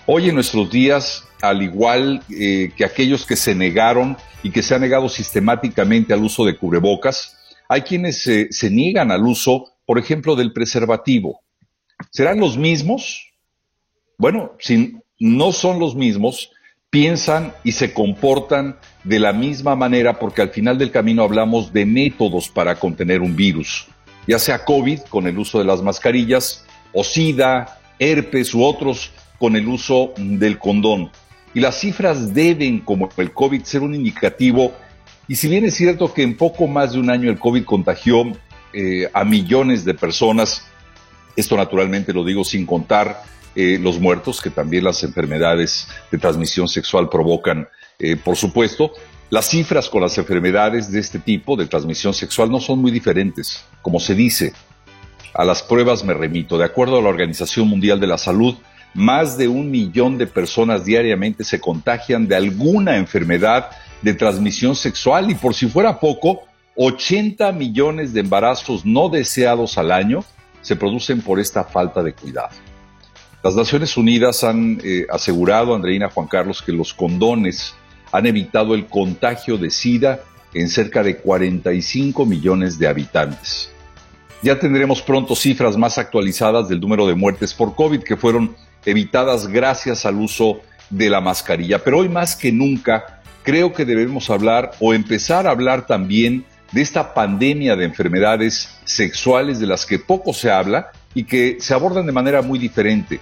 [0.05, 4.75] Hoy en nuestros días, al igual eh, que aquellos que se negaron y que se
[4.75, 7.35] han negado sistemáticamente al uso de cubrebocas,
[7.67, 11.41] hay quienes se, niegan al uso, por ejemplo, del preservativo.
[12.11, 13.31] ¿Serán los mismos?
[14.17, 16.51] Bueno, si no son los mismos,
[16.89, 21.85] piensan y se comportan de la misma manera porque al final del camino hablamos de
[21.85, 23.87] métodos para contener un virus,
[24.27, 29.55] ya sea COVID con el uso de las mascarillas, o SIDA, herpes u otros con
[29.55, 31.11] el uso del condón.
[31.53, 34.73] Y las cifras deben, como el COVID, ser un indicativo
[35.27, 38.23] y si bien es cierto que en poco más de un año el COVID contagió
[38.73, 40.65] eh, a millones de personas,
[41.35, 43.23] esto naturalmente lo digo sin contar
[43.55, 47.67] eh, los muertos que también las enfermedades de transmisión sexual provocan,
[47.99, 48.91] eh, por supuesto,
[49.29, 53.63] las cifras con las enfermedades de este tipo de transmisión sexual no son muy diferentes.
[53.81, 54.53] Como se dice,
[55.33, 56.57] a las pruebas me remito.
[56.57, 58.55] De acuerdo a la Organización Mundial de la Salud,
[58.93, 63.69] más de un millón de personas diariamente se contagian de alguna enfermedad
[64.05, 66.43] de transmisión sexual y por si fuera poco,
[66.75, 70.23] 80 millones de embarazos no deseados al año
[70.61, 72.55] se producen por esta falta de cuidado.
[73.43, 77.73] Las Naciones Unidas han eh, asegurado, Andreina Juan Carlos, que los condones
[78.11, 80.19] han evitado el contagio de SIDA
[80.53, 83.71] en cerca de 45 millones de habitantes.
[84.43, 89.47] Ya tendremos pronto cifras más actualizadas del número de muertes por COVID que fueron evitadas
[89.47, 91.83] gracias al uso de la mascarilla.
[91.83, 93.14] Pero hoy más que nunca
[93.45, 99.59] creo que debemos hablar o empezar a hablar también de esta pandemia de enfermedades sexuales
[99.59, 103.21] de las que poco se habla y que se abordan de manera muy diferente.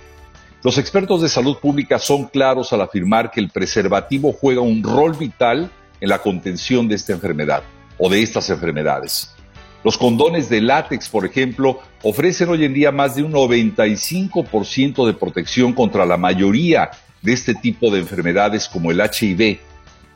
[0.64, 5.14] Los expertos de salud pública son claros al afirmar que el preservativo juega un rol
[5.14, 7.64] vital en la contención de esta enfermedad
[7.98, 9.36] o de estas enfermedades.
[9.84, 15.14] Los condones de látex, por ejemplo, ofrecen hoy en día más de un 95% de
[15.14, 19.60] protección contra la mayoría de este tipo de enfermedades como el HIV,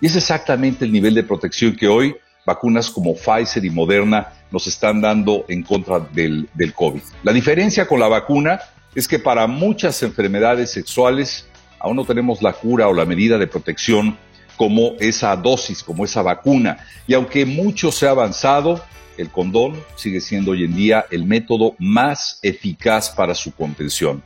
[0.02, 4.68] y es exactamente el nivel de protección que hoy vacunas como Pfizer y Moderna nos
[4.68, 7.02] están dando en contra del, del COVID.
[7.24, 8.60] La diferencia con la vacuna
[8.96, 11.48] es que para muchas enfermedades sexuales
[11.80, 14.18] aún no tenemos la cura o la medida de protección
[14.56, 16.80] como esa dosis, como esa vacuna.
[17.06, 18.84] Y aunque mucho se ha avanzado,
[19.18, 24.24] el condón sigue siendo hoy en día el método más eficaz para su contención.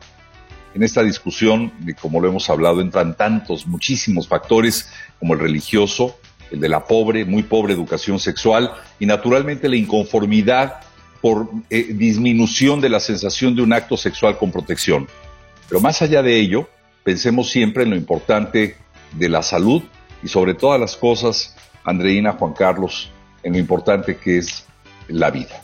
[0.74, 6.18] En esta discusión, como lo hemos hablado, entran tantos, muchísimos factores como el religioso,
[6.50, 10.80] el de la pobre, muy pobre educación sexual y naturalmente la inconformidad
[11.22, 15.08] por eh, disminución de la sensación de un acto sexual con protección.
[15.68, 16.68] Pero más allá de ello,
[17.04, 18.78] pensemos siempre en lo importante
[19.14, 19.84] de la salud
[20.24, 23.12] y sobre todas las cosas, Andreina, Juan Carlos,
[23.44, 24.66] en lo importante que es
[25.08, 25.62] la vida.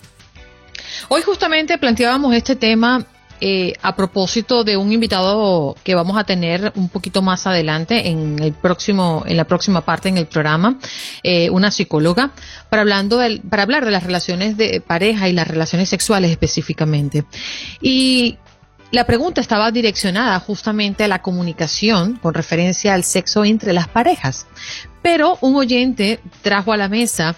[1.09, 3.05] Hoy justamente planteábamos este tema
[3.39, 8.39] eh, a propósito de un invitado que vamos a tener un poquito más adelante en
[8.41, 10.79] el próximo, en la próxima parte en el programa,
[11.23, 12.31] eh, una psicóloga,
[12.69, 13.19] para hablando
[13.49, 17.25] para hablar de las relaciones de pareja y las relaciones sexuales específicamente.
[17.81, 18.38] Y
[18.91, 24.47] la pregunta estaba direccionada justamente a la comunicación con referencia al sexo entre las parejas,
[25.01, 27.35] pero un oyente trajo a la mesa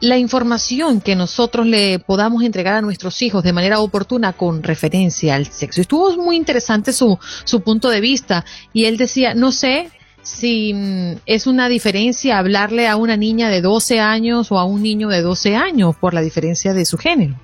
[0.00, 5.34] la información que nosotros le podamos entregar a nuestros hijos de manera oportuna con referencia
[5.34, 5.80] al sexo.
[5.80, 9.90] Estuvo muy interesante su, su punto de vista y él decía, no sé
[10.26, 14.82] si mm, es una diferencia hablarle a una niña de 12 años o a un
[14.82, 17.38] niño de 12 años por la diferencia de su género.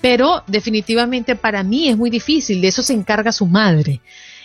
[0.00, 4.02] Pero definitivamente para mí es muy difícil, de eso se encarga su madre.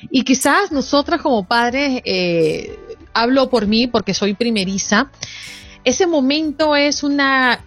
[0.10, 2.80] Y quizás nosotras como padres, eh,
[3.14, 5.12] hablo por mí porque soy primeriza,
[5.84, 7.64] ese momento es una,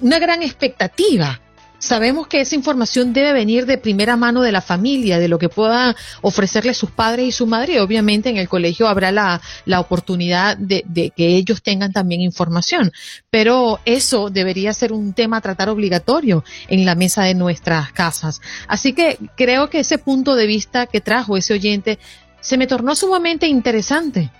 [0.00, 1.40] una gran expectativa
[1.84, 5.50] Sabemos que esa información debe venir de primera mano de la familia, de lo que
[5.50, 7.82] puedan ofrecerle sus padres y su madre.
[7.82, 12.90] Obviamente en el colegio habrá la, la oportunidad de, de, que ellos tengan también información.
[13.28, 18.40] Pero eso debería ser un tema a tratar obligatorio en la mesa de nuestras casas.
[18.66, 21.98] Así que creo que ese punto de vista que trajo ese oyente
[22.40, 24.30] se me tornó sumamente interesante.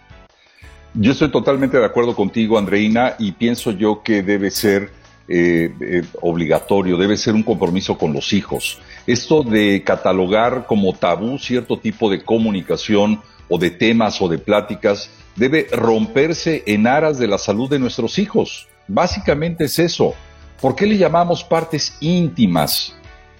[0.97, 4.93] Yo estoy totalmente de acuerdo contigo, Andreina, y pienso yo que debe ser
[5.27, 8.81] eh, eh, obligatorio, debe ser un compromiso con los hijos.
[9.05, 15.11] Esto de catalogar como tabú cierto tipo de comunicación o de temas o de pláticas
[15.35, 18.69] debe romperse en aras de la salud de nuestros hijos.
[18.87, 20.15] Básicamente es eso.
[20.61, 22.95] ¿Por qué le llamamos partes íntimas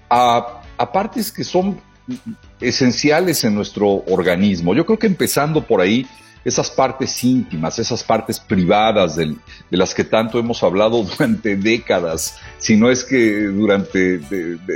[0.09, 1.79] a, a partes que son
[2.59, 4.75] esenciales en nuestro organismo?
[4.75, 6.05] Yo creo que empezando por ahí
[6.45, 9.35] esas partes íntimas, esas partes privadas de
[9.71, 14.21] las que tanto hemos hablado durante décadas, si no es que durante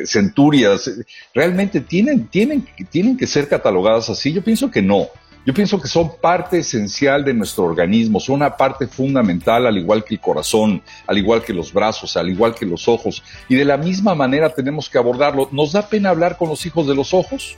[0.05, 0.91] centurias,
[1.33, 4.33] realmente tienen, tienen, tienen que ser catalogadas así.
[4.33, 5.07] Yo pienso que no.
[5.45, 10.03] Yo pienso que son parte esencial de nuestro organismo, son una parte fundamental, al igual
[10.03, 13.23] que el corazón, al igual que los brazos, al igual que los ojos.
[13.47, 15.49] Y de la misma manera tenemos que abordarlo.
[15.51, 17.55] ¿Nos da pena hablar con los hijos de los ojos?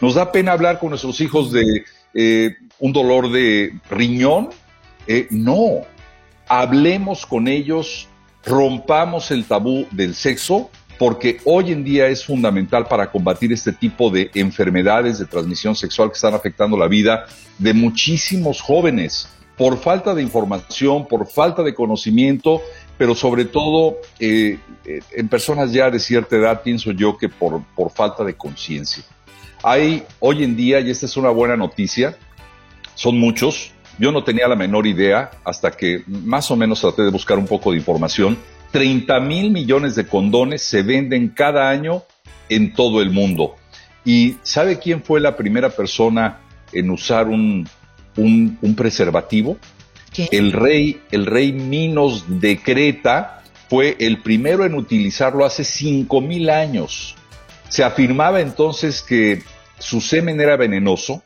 [0.00, 1.84] ¿Nos da pena hablar con nuestros hijos de
[2.14, 4.50] eh, un dolor de riñón.
[5.06, 5.82] Eh, no,
[6.46, 8.08] hablemos con ellos,
[8.44, 14.10] rompamos el tabú del sexo, porque hoy en día es fundamental para combatir este tipo
[14.10, 17.26] de enfermedades de transmisión sexual que están afectando la vida
[17.58, 22.62] de muchísimos jóvenes por falta de información, por falta de conocimiento,
[22.96, 27.90] pero sobre todo eh, en personas ya de cierta edad, pienso yo que por, por
[27.90, 29.02] falta de conciencia.
[29.62, 32.16] Hay hoy en día, y esta es una buena noticia,
[32.98, 33.70] son muchos,
[34.00, 37.46] yo no tenía la menor idea hasta que más o menos traté de buscar un
[37.46, 38.36] poco de información,
[38.72, 42.02] 30 mil millones de condones se venden cada año
[42.48, 43.54] en todo el mundo.
[44.04, 46.40] ¿Y sabe quién fue la primera persona
[46.72, 47.68] en usar un,
[48.16, 49.58] un, preservativo?
[50.32, 56.50] El rey, el rey Minos de Creta fue el primero en utilizarlo hace 5 mil
[56.50, 57.14] años.
[57.68, 59.40] Se afirmaba entonces que
[59.78, 61.22] su semen era venenoso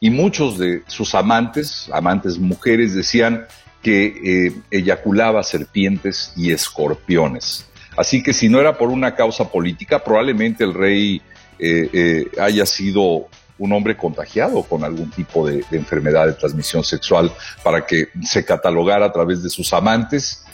[0.00, 3.46] y muchos de sus amantes, amantes mujeres, decían
[3.82, 7.66] que eh, eyaculaba serpientes y escorpiones.
[7.96, 11.20] Así que si no era por una causa política, probablemente el rey
[11.58, 13.26] eh, eh, haya sido
[13.58, 17.32] un hombre contagiado con algún tipo de, de, enfermedad de transmisión sexual
[17.64, 20.44] para que se catalogara a través de sus amantes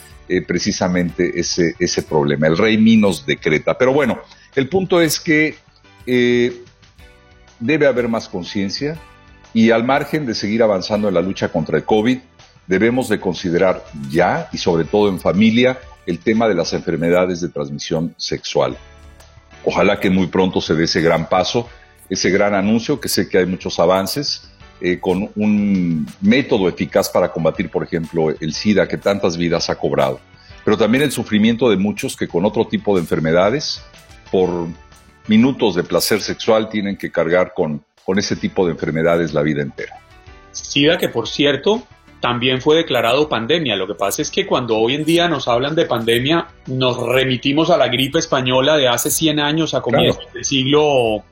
[0.47, 2.47] precisamente ese, ese problema.
[2.47, 3.77] El rey Minos decreta.
[3.77, 4.21] Pero bueno,
[4.55, 5.55] el punto es que
[7.59, 8.97] debe haber más conciencia
[9.55, 12.19] y al margen de seguir avanzando en la lucha contra el COVID,
[12.67, 17.47] debemos de considerar ya y sobre todo en familia el tema de las enfermedades de
[17.47, 18.77] transmisión sexual.
[19.63, 21.69] Ojalá que muy pronto se dé ese gran paso,
[22.09, 24.51] ese gran anuncio, que sé que hay muchos avances,
[24.81, 29.75] eh, con un método eficaz para combatir, por ejemplo, el SIDA que tantas vidas ha
[29.75, 30.19] cobrado,
[30.65, 33.81] pero también el sufrimiento de muchos que con otro tipo de enfermedades
[34.29, 34.67] por
[35.27, 39.61] minutos de placer sexual tienen que cargar con, con ese tipo de enfermedades la vida
[39.61, 39.99] entera.
[40.51, 41.83] SIDA que por cierto
[42.21, 43.75] también fue declarado pandemia.
[43.75, 47.69] Lo que pasa es que cuando hoy en día nos hablan de pandemia, nos remitimos
[47.69, 51.23] a la gripe española de hace 100 años, a comienzos del siglo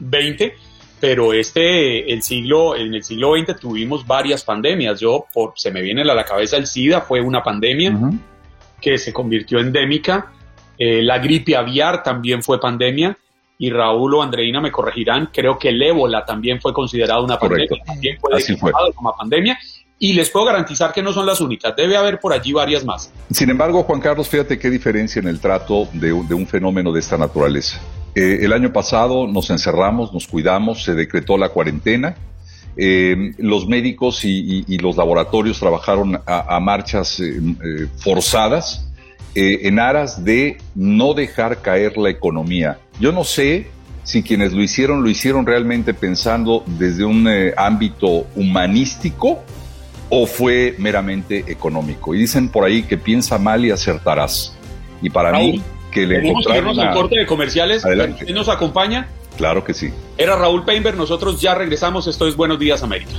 [0.00, 0.52] XX,
[0.98, 4.98] pero este, el siglo, en el siglo XX tuvimos varias pandemias.
[4.98, 7.96] Yo, por, se me viene a la cabeza el SIDA, fue una pandemia
[8.80, 10.32] que se convirtió endémica
[10.82, 13.18] eh, la gripe aviar también fue pandemia
[13.60, 17.68] y Raúl o Andreina me corregirán, creo que el ébola también fue considerado una pandemia,
[17.84, 19.58] también fue declarado como pandemia
[19.98, 23.12] y les puedo garantizar que no son las únicas, debe haber por allí varias más.
[23.30, 27.18] Sin embargo, Juan Carlos, fíjate qué diferencia en el trato de, un fenómeno de esta
[27.18, 27.78] naturaleza.
[28.14, 32.16] Eh, el año pasado nos encerramos, nos cuidamos, se decretó la cuarentena,
[32.78, 37.22] eh, los médicos y, los laboratorios trabajaron a, marchas
[37.98, 38.89] forzadas,
[39.34, 42.78] eh, en aras de no dejar caer la economía.
[42.98, 43.68] Yo no sé
[44.02, 49.40] si quienes lo hicieron lo hicieron realmente pensando desde un eh, ámbito humanístico
[50.08, 52.14] o fue meramente económico.
[52.14, 54.56] Y dicen por ahí que piensa mal y acertarás.
[55.00, 56.78] Y para mí, que le encontraron...
[56.78, 57.84] al corte de comerciales.
[58.18, 59.08] ¿Quién nos acompaña?
[59.36, 59.90] Claro que sí.
[60.18, 62.06] Era Raúl Painter, nosotros ya regresamos.
[62.06, 63.12] Esto es Buenos Días América.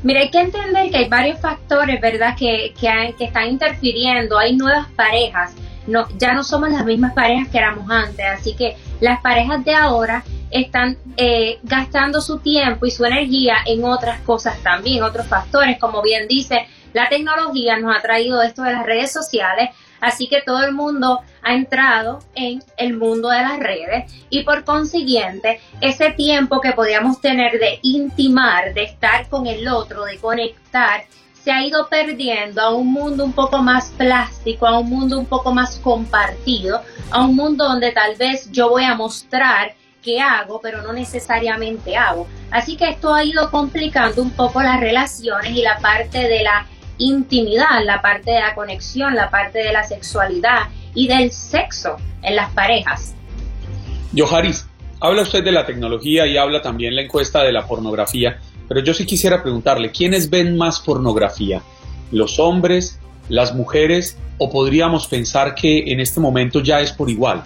[0.02, 4.38] Mira, hay que entender que hay varios factores, ¿verdad?, que, que, que están interfiriendo.
[4.38, 5.54] Hay nuevas parejas.
[5.88, 8.26] No, ya no somos las mismas parejas que éramos antes.
[8.26, 13.84] Así que las parejas de ahora están eh, gastando su tiempo y su energía en
[13.84, 15.80] otras cosas también, otros factores.
[15.80, 19.70] Como bien dice, la tecnología nos ha traído esto de las redes sociales
[20.04, 24.66] Así que todo el mundo ha entrado en el mundo de las redes y por
[24.66, 31.06] consiguiente ese tiempo que podíamos tener de intimar, de estar con el otro, de conectar,
[31.44, 35.26] se ha ido perdiendo a un mundo un poco más plástico, a un mundo un
[35.26, 36.82] poco más compartido,
[37.12, 41.98] a un mundo donde tal vez yo voy a mostrar qué hago, pero no necesariamente
[41.98, 42.28] hago.
[42.50, 46.66] Así que esto ha ido complicando un poco las relaciones y la parte de la
[46.98, 52.38] intimidad, la parte de la conexión, la parte de la sexualidad y del sexo en
[52.38, 53.16] las parejas.
[54.14, 54.68] Yoharis,
[55.02, 58.94] habla usted de la tecnología y habla también la encuesta de la pornografía, pero yo
[58.94, 61.62] sí quisiera preguntarle, ¿quiénes ven más pornografía?
[62.12, 63.00] ¿Los hombres,
[63.30, 67.44] las mujeres o podríamos pensar que en este momento ya es por igual?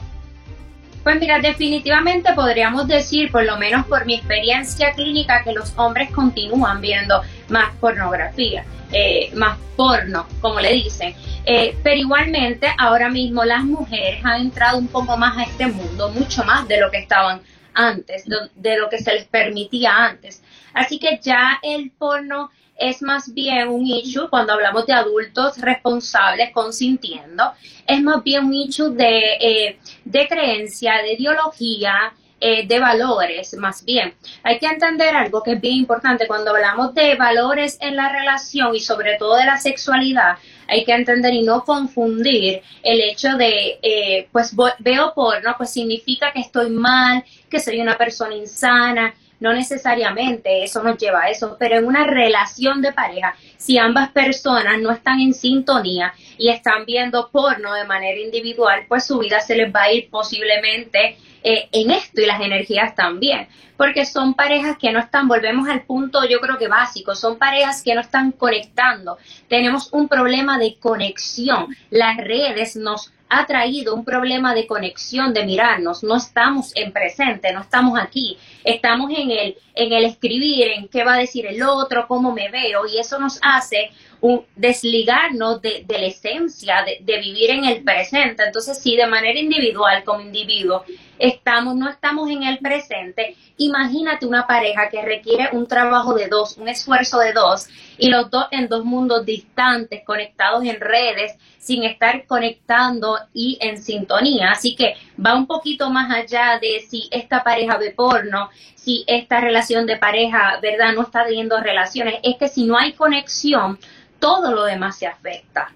[1.08, 6.12] Pues mira, definitivamente podríamos decir, por lo menos por mi experiencia clínica, que los hombres
[6.12, 11.16] continúan viendo más pornografía, eh, más porno, como le dicen.
[11.46, 16.10] Eh, pero igualmente, ahora mismo las mujeres han entrado un poco más a este mundo,
[16.10, 17.40] mucho más de lo que estaban
[17.74, 20.44] antes, de lo que se les permitía antes.
[20.74, 26.52] Así que ya el porno es más bien un issue cuando hablamos de adultos responsables
[26.52, 27.52] consintiendo,
[27.88, 33.84] es más bien un issue de, eh, de creencia, de ideología, eh, de valores, más
[33.84, 34.14] bien.
[34.44, 38.76] Hay que entender algo que es bien importante cuando hablamos de valores en la relación
[38.76, 40.38] y sobre todo de la sexualidad.
[40.68, 46.32] Hay que entender y no confundir el hecho de, eh, pues veo porno, pues significa
[46.32, 51.56] que estoy mal, que soy una persona insana, no necesariamente eso nos lleva a eso,
[51.60, 56.86] pero en una relación de pareja, si ambas personas no están en sintonía y están
[56.86, 61.70] viendo porno de manera individual, pues su vida se les va a ir posiblemente eh,
[61.72, 66.28] en esto y las energías también, porque son parejas que no están, volvemos al punto
[66.28, 69.18] yo creo que básico, son parejas que no están conectando,
[69.48, 75.46] tenemos un problema de conexión, las redes nos ha traído un problema de conexión, de
[75.46, 80.88] mirarnos, no estamos en presente, no estamos aquí, estamos en el, en el escribir, en
[80.88, 85.62] qué va a decir el otro, cómo me veo, y eso nos hace un, desligarnos
[85.62, 88.44] de, la esencia de, de, vivir en el presente.
[88.44, 90.84] Entonces, si de manera individual, como individuo,
[91.20, 96.58] estamos, no estamos en el presente, imagínate una pareja que requiere un trabajo de dos,
[96.58, 101.84] un esfuerzo de dos, y los dos en dos mundos distantes, conectados en redes, sin
[101.84, 104.52] estar conectando y en sintonía.
[104.52, 109.42] Así que va un poquito más allá de si esta pareja ve porno, si esta
[109.42, 110.94] relación de pareja, ¿verdad?
[110.94, 112.20] No está teniendo relaciones.
[112.24, 113.80] Es que si no hay conexión,
[114.20, 115.74] todo lo demás se afecta.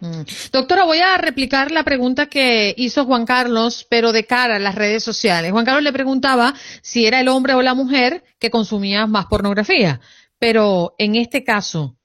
[0.00, 0.22] Mm.
[0.52, 4.74] Doctora, voy a replicar la pregunta que hizo Juan Carlos, pero de cara a las
[4.74, 5.52] redes sociales.
[5.52, 10.00] Juan Carlos le preguntaba si era el hombre o la mujer que consumía más pornografía.
[10.38, 11.96] Pero en este caso,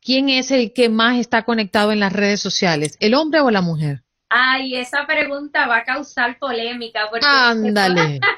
[0.00, 3.60] ¿quién es el que más está conectado en las redes sociales, el hombre o la
[3.60, 4.04] mujer?
[4.28, 7.08] Ay, esa pregunta va a causar polémica.
[7.10, 8.20] Porque Ándale.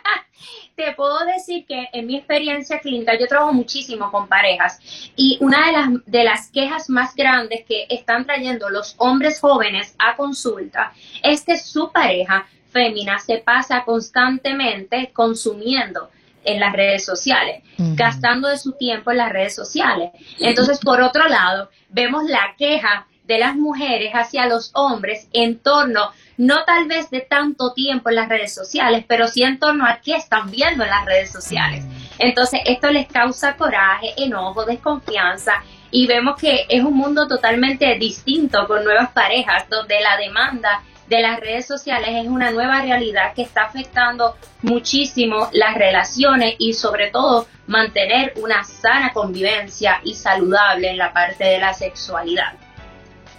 [0.77, 4.81] Te puedo decir que en mi experiencia clínica yo trabajo muchísimo con parejas
[5.15, 9.95] y una de las, de las quejas más grandes que están trayendo los hombres jóvenes
[9.99, 16.11] a consulta es que su pareja fémina se pasa constantemente consumiendo
[16.43, 20.11] en las redes sociales, gastando de su tiempo en las redes sociales.
[20.39, 26.11] Entonces, por otro lado, vemos la queja de las mujeres hacia los hombres en torno,
[26.37, 30.01] no tal vez de tanto tiempo en las redes sociales, pero sí en torno a
[30.03, 31.85] qué están viendo en las redes sociales.
[32.19, 38.67] Entonces, esto les causa coraje, enojo, desconfianza y vemos que es un mundo totalmente distinto
[38.67, 43.43] con nuevas parejas, donde la demanda de las redes sociales es una nueva realidad que
[43.43, 50.99] está afectando muchísimo las relaciones y sobre todo mantener una sana convivencia y saludable en
[50.99, 52.55] la parte de la sexualidad.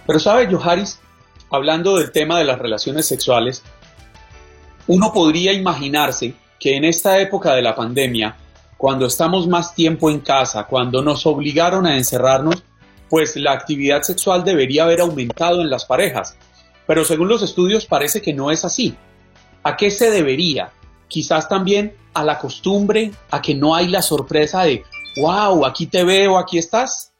[0.06, 1.00] Pero sabe, Joharis,
[1.50, 3.62] hablando del tema de las relaciones sexuales,
[4.86, 8.36] uno podría imaginarse que en esta época de la pandemia,
[8.76, 12.62] cuando estamos más tiempo en casa, cuando nos obligaron a encerrarnos,
[13.08, 16.36] pues la actividad sexual debería haber aumentado en las parejas.
[16.86, 18.94] Pero según los estudios parece que no es así.
[19.62, 20.70] ¿A qué se debería?
[21.08, 24.84] Quizás también a la costumbre, a que no hay la sorpresa de,
[25.20, 27.12] wow, aquí te veo, aquí estás.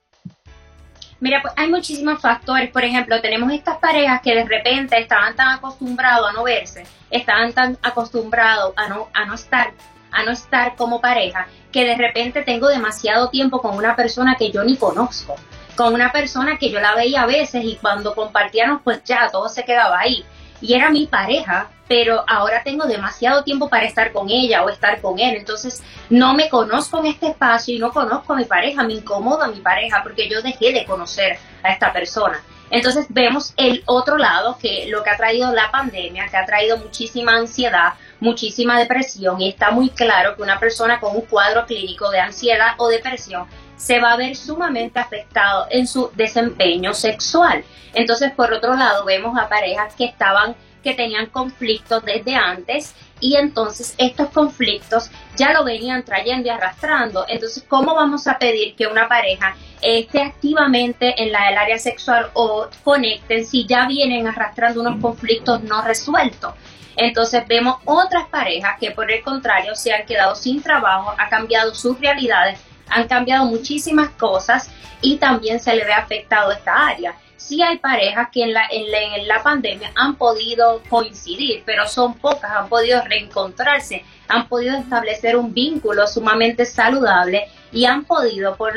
[1.21, 2.71] Mira, pues hay muchísimos factores.
[2.71, 7.53] Por ejemplo, tenemos estas parejas que de repente estaban tan acostumbrados a no verse, estaban
[7.53, 9.73] tan acostumbrados a no, a no estar,
[10.13, 14.51] a no estar como pareja, que de repente tengo demasiado tiempo con una persona que
[14.51, 15.37] yo ni conozco
[15.77, 19.49] con una persona que yo la veía a veces y cuando compartíamos pues ya todo
[19.49, 20.25] se quedaba ahí.
[20.61, 25.01] Y era mi pareja, pero ahora tengo demasiado tiempo para estar con ella o estar
[25.01, 25.37] con él.
[25.37, 29.49] Entonces no me conozco en este espacio y no conozco a mi pareja, me incomoda
[29.49, 32.41] mi pareja porque yo dejé de conocer a esta persona.
[32.71, 36.77] Entonces vemos el otro lado, que lo que ha traído la pandemia, que ha traído
[36.79, 42.11] muchísima ansiedad, muchísima depresión, y está muy claro que una persona con un cuadro clínico
[42.11, 47.63] de ansiedad o depresión se va a ver sumamente afectado en su desempeño sexual.
[47.95, 50.57] Entonces, por otro lado, vemos a parejas que estaban
[50.87, 57.27] que tenían conflictos desde antes y entonces estos conflictos ya lo venían trayendo y arrastrando.
[57.29, 62.31] Entonces, ¿cómo vamos a pedir que una pareja esté activamente en la, el área sexual
[62.35, 66.55] o conecten si ya vienen arrastrando unos conflictos no resueltos?
[66.95, 71.75] Entonces vemos otras parejas que por el contrario se han quedado sin trabajo, ha cambiado
[71.75, 74.71] sus realidades han cambiado muchísimas cosas
[75.01, 77.17] y también se le ve afectado esta área.
[77.37, 82.51] Sí hay parejas que en la, en, la, pandemia han podido coincidir, pero son pocas,
[82.51, 88.73] han podido reencontrarse, han podido establecer un vínculo sumamente saludable y han podido por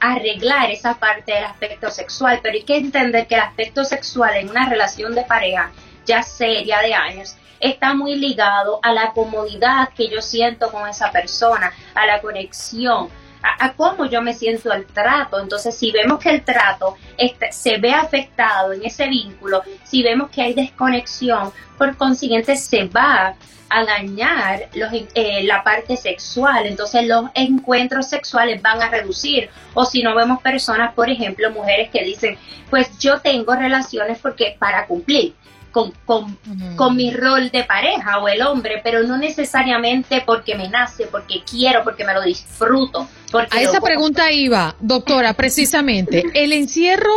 [0.00, 4.50] arreglar esa parte del aspecto sexual, pero hay que entender que el aspecto sexual en
[4.50, 5.70] una relación de pareja
[6.04, 11.10] ya seria de años está muy ligado a la comodidad que yo siento con esa
[11.10, 13.08] persona, a la conexión,
[13.44, 15.40] a, cómo yo me siento al trato.
[15.40, 20.30] Entonces, si vemos que el trato este, se ve afectado en ese vínculo, si vemos
[20.30, 23.34] que hay desconexión, por consiguiente se va
[23.68, 29.50] a dañar los, eh, la parte sexual, entonces los encuentros sexuales van a reducir.
[29.74, 32.38] O si no vemos personas, por ejemplo, mujeres que dicen,
[32.70, 35.34] pues yo tengo relaciones porque para cumplir
[35.74, 36.38] con, con,
[36.76, 41.42] con, mi rol de pareja o el hombre, pero no necesariamente porque me nace, porque
[41.42, 43.08] quiero, porque me lo disfruto.
[43.32, 46.22] Porque A esa pregunta iba, doctora, precisamente.
[46.32, 47.12] El encierro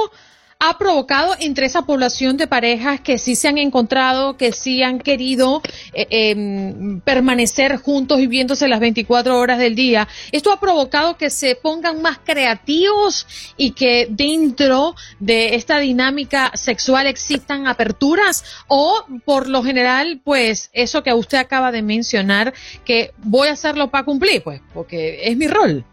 [0.59, 4.99] ha provocado entre esa población de parejas que sí se han encontrado, que sí han
[4.99, 5.61] querido
[5.93, 10.07] eh, em, permanecer juntos y viéndose las 24 horas del día.
[10.31, 17.05] Esto ha provocado que se pongan más creativos y que dentro de esta dinámica sexual
[17.05, 22.53] existan aperturas o por lo general, pues eso que usted acaba de mencionar,
[22.83, 25.85] que voy a hacerlo para cumplir, pues porque es mi rol.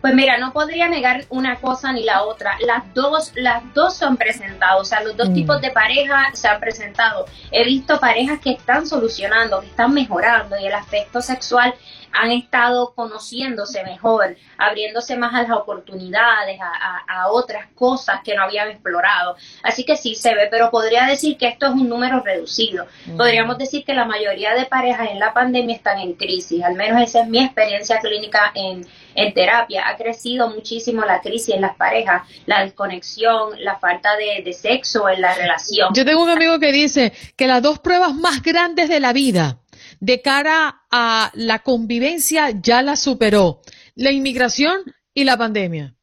[0.00, 2.56] Pues mira, no podría negar una cosa ni la otra.
[2.60, 5.34] Las dos, las dos se han presentado, o sea, los dos mm.
[5.34, 7.26] tipos de pareja se han presentado.
[7.50, 11.74] He visto parejas que están solucionando, que están mejorando y el aspecto sexual
[12.12, 18.70] han estado conociéndose mejor, abriéndose más a las oportunidades, a, otras cosas que no habían
[18.70, 19.36] explorado.
[19.62, 22.86] Así que sí se ve, pero podría decir que esto es un número reducido.
[23.16, 27.02] Podríamos decir que la mayoría de parejas en la pandemia están en crisis, al menos
[27.02, 29.88] esa es mi experiencia clínica en, en terapia.
[29.88, 35.08] Ha crecido muchísimo la crisis en las parejas, la desconexión, la falta de, de sexo
[35.08, 35.92] en la relación.
[35.94, 39.58] Yo tengo un amigo que dice que las dos pruebas más grandes de la vida
[40.00, 43.60] de cara a la convivencia ya la superó,
[43.94, 44.82] la inmigración
[45.14, 45.94] y la pandemia.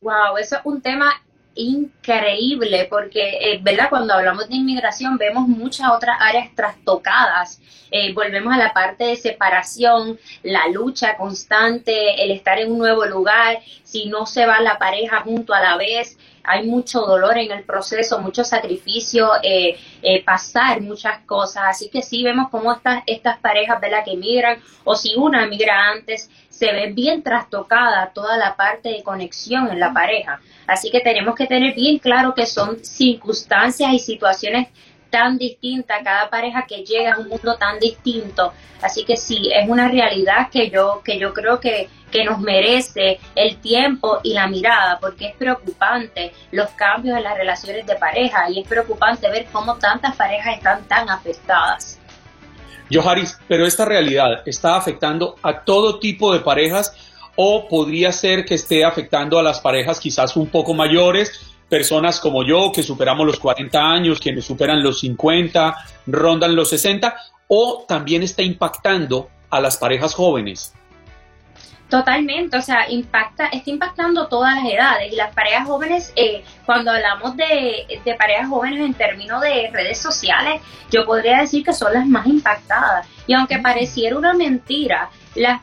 [0.00, 1.12] Wow, eso es un tema
[1.54, 3.88] increíble porque, eh, ¿verdad?
[3.88, 7.60] Cuando hablamos de inmigración vemos muchas otras áreas trastocadas.
[7.90, 13.04] Eh, volvemos a la parte de separación, la lucha constante, el estar en un nuevo
[13.04, 17.52] lugar, si no se va la pareja junto a la vez, hay mucho dolor en
[17.52, 19.78] el proceso, mucho sacrificio, eh,
[20.26, 21.64] pasar muchas cosas.
[21.68, 24.04] Así que sí vemos cómo estas, estas parejas, ¿verdad?
[24.04, 29.02] Que emigran o si una emigra antes, se ve bien trastocada toda la parte de
[29.02, 30.40] conexión en la pareja.
[30.66, 34.68] Así que tenemos que tener bien claro que son circunstancias y situaciones
[35.10, 38.52] tan distintas, cada pareja que llega es un mundo tan distinto.
[38.82, 43.18] Así que sí, es una realidad que yo, que yo creo que, que nos merece
[43.34, 48.50] el tiempo y la mirada, porque es preocupante los cambios en las relaciones de pareja
[48.50, 52.00] y es preocupante ver cómo tantas parejas están tan afectadas.
[52.92, 56.94] Joharis, pero esta realidad está afectando a todo tipo de parejas
[57.36, 62.44] o podría ser que esté afectando a las parejas quizás un poco mayores, personas como
[62.44, 65.76] yo que superamos los 40 años, quienes superan los 50,
[66.06, 67.16] rondan los 60,
[67.48, 70.74] o también está impactando a las parejas jóvenes.
[71.94, 76.90] Totalmente, o sea, impacta, está impactando todas las edades y las parejas jóvenes, eh, cuando
[76.90, 81.92] hablamos de, de, parejas jóvenes en términos de redes sociales, yo podría decir que son
[81.92, 83.06] las más impactadas.
[83.28, 85.62] Y aunque pareciera una mentira, la,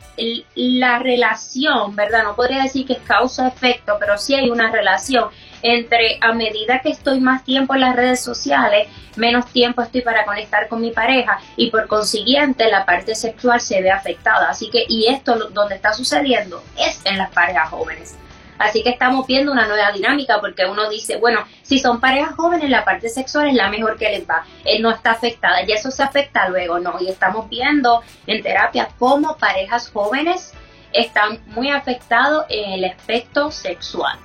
[0.55, 2.23] la relación, ¿verdad?
[2.23, 5.25] No podría decir que es causa-efecto, pero sí hay una relación
[5.61, 10.25] entre a medida que estoy más tiempo en las redes sociales, menos tiempo estoy para
[10.25, 14.49] conectar con mi pareja y por consiguiente la parte sexual se ve afectada.
[14.49, 18.17] Así que, y esto donde está sucediendo es en las parejas jóvenes.
[18.61, 22.69] Así que estamos viendo una nueva dinámica porque uno dice, bueno, si son parejas jóvenes,
[22.69, 24.45] la parte sexual es la mejor que les va.
[24.63, 26.97] Él no está afectada y eso se afecta luego, ¿no?
[26.99, 30.53] Y estamos viendo en terapia cómo parejas jóvenes
[30.93, 34.19] están muy afectados en el aspecto sexual.